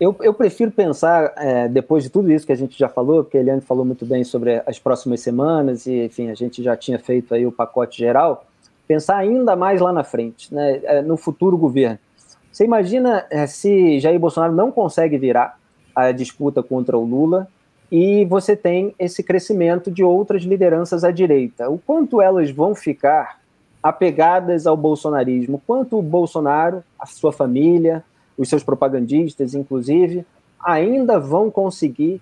[0.00, 3.38] eu, eu prefiro pensar, é, depois de tudo isso que a gente já falou, porque
[3.38, 6.98] a Eliane falou muito bem sobre as próximas semanas, e enfim, a gente já tinha
[6.98, 8.46] feito aí o pacote geral,
[8.86, 11.98] pensar ainda mais lá na frente, né, é, no futuro governo.
[12.52, 15.58] Você imagina é, se Jair Bolsonaro não consegue virar
[15.94, 17.48] a disputa contra o Lula
[17.90, 21.70] e você tem esse crescimento de outras lideranças à direita.
[21.70, 23.40] O quanto elas vão ficar
[23.82, 28.04] apegadas ao bolsonarismo, quanto o Bolsonaro, a sua família,
[28.36, 30.24] os seus propagandistas, inclusive,
[30.60, 32.20] ainda vão conseguir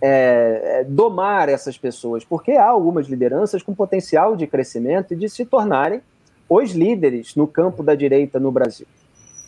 [0.00, 5.44] é, domar essas pessoas, porque há algumas lideranças com potencial de crescimento e de se
[5.44, 6.00] tornarem
[6.48, 8.86] os líderes no campo da direita no Brasil.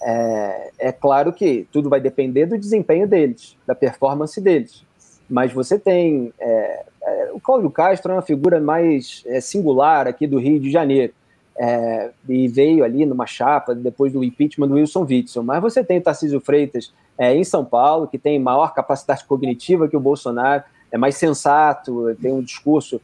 [0.03, 4.84] É, é, claro que tudo vai depender do desempenho deles, da performance deles.
[5.28, 6.32] Mas você tem.
[6.38, 10.70] É, é, o Cláudio Castro é uma figura mais é, singular aqui do Rio de
[10.70, 11.12] Janeiro
[11.59, 15.42] é, e veio ali numa chapa depois do impeachment do Wilson Witzel.
[15.42, 19.88] Mas você tem o Tarcísio Freitas é, em São Paulo, que tem maior capacidade cognitiva
[19.88, 22.99] que o Bolsonaro, é mais sensato, tem um discurso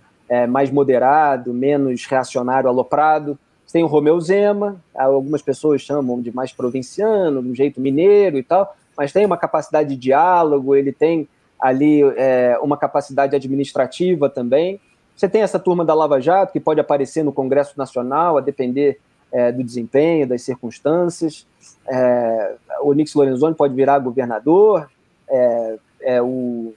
[0.49, 3.39] mais moderado, menos reacionário aloprado.
[3.75, 8.43] Tem o Romeu Zema, algumas pessoas chamam de mais provinciano, de um jeito mineiro e
[8.45, 11.29] tal, mas tem uma capacidade de diálogo, ele tem
[11.61, 14.81] ali é, uma capacidade administrativa também.
[15.17, 19.01] Você tem essa turma da Lava Jato, que pode aparecer no Congresso Nacional, a depender
[19.33, 21.45] é, do desempenho, das circunstâncias.
[21.89, 24.89] É, o Nix Lorenzoni pode virar governador.
[25.29, 26.73] É, é o,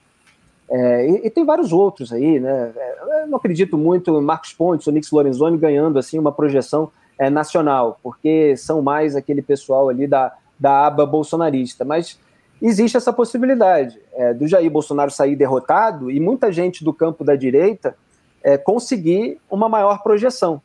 [0.70, 2.72] é, e, e, tem vários outros aí, né?
[2.76, 6.90] É, eu não acredito muito em Marcos Pontes ou Nix Lorenzoni ganhando assim uma projeção
[7.32, 11.84] nacional, porque são mais aquele pessoal ali da, da aba bolsonarista.
[11.84, 12.16] Mas
[12.62, 13.98] existe essa possibilidade
[14.38, 17.96] do Jair Bolsonaro sair derrotado e muita gente do campo da direita
[18.42, 20.60] é, conseguir uma maior projeção.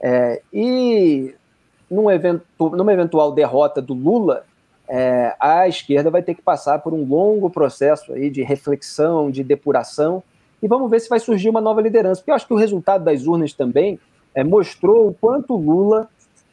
[0.00, 1.34] É, e
[1.90, 2.04] num
[2.58, 4.44] numa eventual derrota do Lula,
[4.92, 9.44] é, a esquerda vai ter que passar por um longo processo aí de reflexão, de
[9.44, 10.20] depuração,
[10.60, 12.20] e vamos ver se vai surgir uma nova liderança.
[12.20, 14.00] Porque eu acho que o resultado das urnas também
[14.34, 16.08] é, mostrou o quanto Lula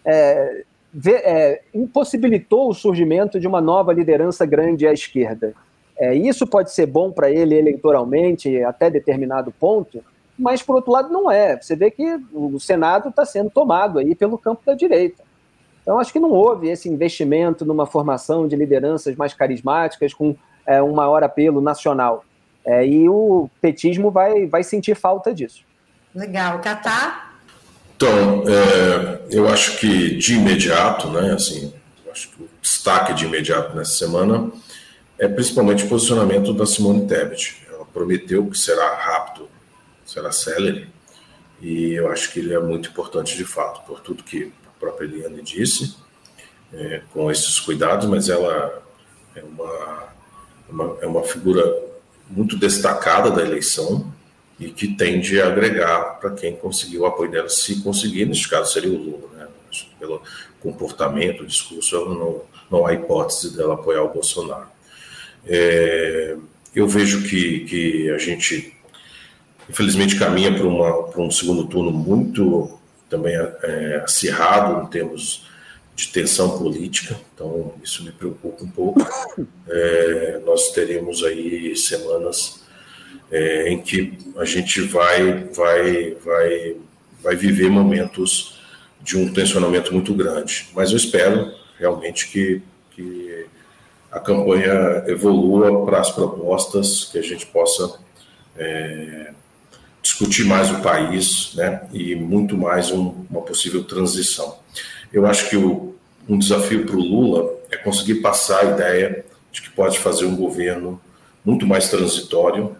[0.06, 0.64] é,
[0.94, 5.56] vê, é, impossibilitou o surgimento de uma nova liderança grande à esquerda.
[5.98, 10.04] É, isso pode ser bom para ele eleitoralmente até determinado ponto,
[10.38, 11.60] mas por outro lado não é.
[11.60, 15.27] Você vê que o Senado está sendo tomado aí pelo campo da direita.
[15.88, 20.36] Então acho que não houve esse investimento numa formação de lideranças mais carismáticas com
[20.66, 22.26] é, um maior apelo nacional.
[22.66, 25.64] É, e o petismo vai, vai sentir falta disso.
[26.14, 26.60] Legal.
[26.60, 27.40] Catar?
[27.96, 31.74] Então, é, eu acho que de imediato, né, assim,
[32.12, 34.52] acho que o destaque de imediato nessa semana
[35.18, 37.66] é principalmente o posicionamento da Simone Tebet.
[37.72, 39.48] Ela prometeu que será rápido
[40.06, 40.88] será célere,
[41.62, 45.42] e eu acho que ele é muito importante de fato, por tudo que própria Eliane
[45.42, 45.96] disse,
[46.74, 48.82] é, com esses cuidados, mas ela
[49.36, 50.08] é uma,
[50.70, 51.64] uma, é uma figura
[52.30, 54.12] muito destacada da eleição
[54.60, 58.74] e que tende a agregar para quem conseguiu o apoio dela, se conseguir, neste caso
[58.74, 59.48] seria o Lula, né?
[60.00, 60.22] pelo
[60.60, 64.68] comportamento, discurso, não, não há hipótese dela apoiar o Bolsonaro.
[65.46, 66.36] É,
[66.76, 68.74] eu vejo que, que a gente
[69.70, 75.48] infelizmente caminha para um segundo turno muito também é, acirrado em termos
[75.96, 79.00] de tensão política, então isso me preocupa um pouco.
[79.70, 82.64] É, nós teremos aí semanas
[83.30, 86.78] é, em que a gente vai, vai, vai,
[87.22, 88.62] vai viver momentos
[89.02, 93.46] de um tensionamento muito grande, mas eu espero realmente que, que
[94.10, 98.00] a campanha evolua para as propostas que a gente possa
[98.58, 99.34] é,
[100.08, 104.58] discutir mais o país né, e muito mais um, uma possível transição.
[105.12, 105.94] Eu acho que o,
[106.30, 110.36] um desafio para o Lula é conseguir passar a ideia de que pode fazer um
[110.36, 111.02] governo
[111.44, 112.74] muito mais transitório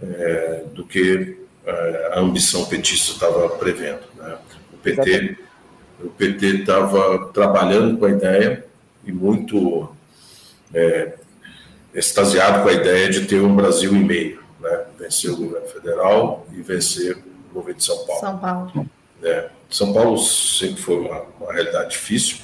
[0.00, 4.02] é, do que é, a ambição petista estava prevendo.
[4.16, 4.38] Né?
[4.72, 5.36] O PT
[6.00, 8.64] o PT estava trabalhando com a ideia
[9.04, 9.92] e muito
[10.72, 11.14] é,
[11.92, 14.47] extasiado com a ideia de ter um Brasil e meio?
[14.98, 17.16] Vencer o governo federal e vencer
[17.50, 18.20] o governo de São Paulo.
[18.20, 18.90] São Paulo.
[19.22, 22.38] É, São Paulo sempre foi uma, uma realidade difícil,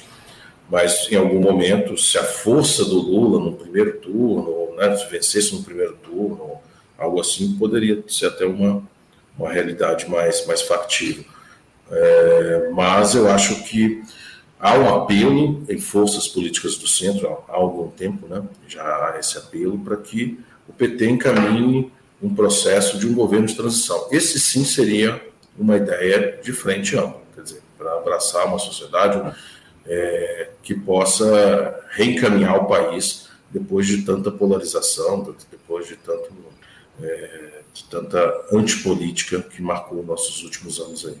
[0.69, 5.53] mas em algum momento, se a força do Lula no primeiro turno, né, se vencesse
[5.53, 6.59] no primeiro turno,
[6.97, 8.81] algo assim, poderia ser até uma,
[9.37, 11.25] uma realidade mais, mais factível.
[11.91, 14.01] É, mas eu acho que
[14.59, 18.41] há um apelo em forças políticas do centro há algum tempo, né?
[18.67, 21.91] Já há esse apelo para que o PT encaminhe
[22.21, 24.07] um processo de um governo de transição.
[24.11, 25.21] Esse sim seria
[25.57, 29.35] uma ideia de frente ampla, quer dizer, para abraçar uma sociedade
[29.85, 36.33] é, que possa reencaminhar o país depois de tanta polarização, depois de tanto
[37.01, 41.17] é, de tanta antipolítica que marcou nossos últimos anos aí.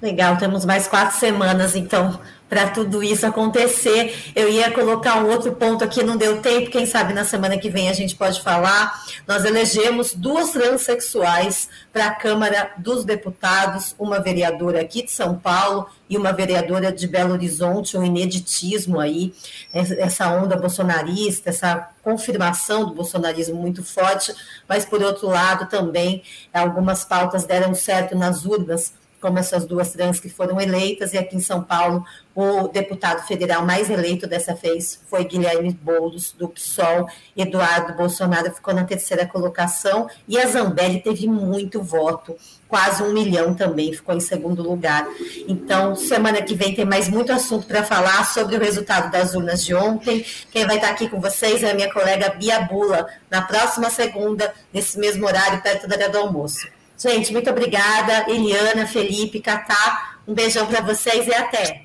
[0.00, 2.20] Legal, temos mais quatro semanas, então,
[2.50, 4.14] para tudo isso acontecer.
[4.34, 7.70] Eu ia colocar um outro ponto aqui, não deu tempo, quem sabe na semana que
[7.70, 8.92] vem a gente pode falar.
[9.26, 15.88] Nós elegemos duas transexuais para a Câmara dos Deputados, uma vereadora aqui de São Paulo
[16.10, 19.32] e uma vereadora de Belo Horizonte, um ineditismo aí,
[19.72, 24.34] essa onda bolsonarista, essa confirmação do bolsonarismo muito forte,
[24.68, 26.22] mas por outro lado também
[26.52, 31.36] algumas pautas deram certo nas urnas como essas duas trans que foram eleitas, e aqui
[31.36, 32.04] em São Paulo,
[32.34, 37.08] o deputado federal mais eleito dessa vez foi Guilherme Boulos, do PSOL.
[37.34, 42.36] Eduardo Bolsonaro ficou na terceira colocação, e a Zambelli teve muito voto,
[42.68, 45.06] quase um milhão também, ficou em segundo lugar.
[45.48, 49.64] Então, semana que vem tem mais muito assunto para falar sobre o resultado das urnas
[49.64, 50.24] de ontem.
[50.50, 54.52] Quem vai estar aqui com vocês é a minha colega Bia Bula, na próxima segunda,
[54.72, 56.75] nesse mesmo horário, perto da hora do almoço.
[56.98, 58.30] Gente, muito obrigada.
[58.30, 61.82] Eliana, Felipe, Catá, um beijão para vocês e até.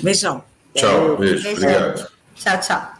[0.00, 0.42] Beijão.
[0.74, 1.42] Tchau, beijo.
[1.42, 1.62] beijo.
[1.62, 2.08] Obrigado.
[2.36, 2.93] Tchau, tchau.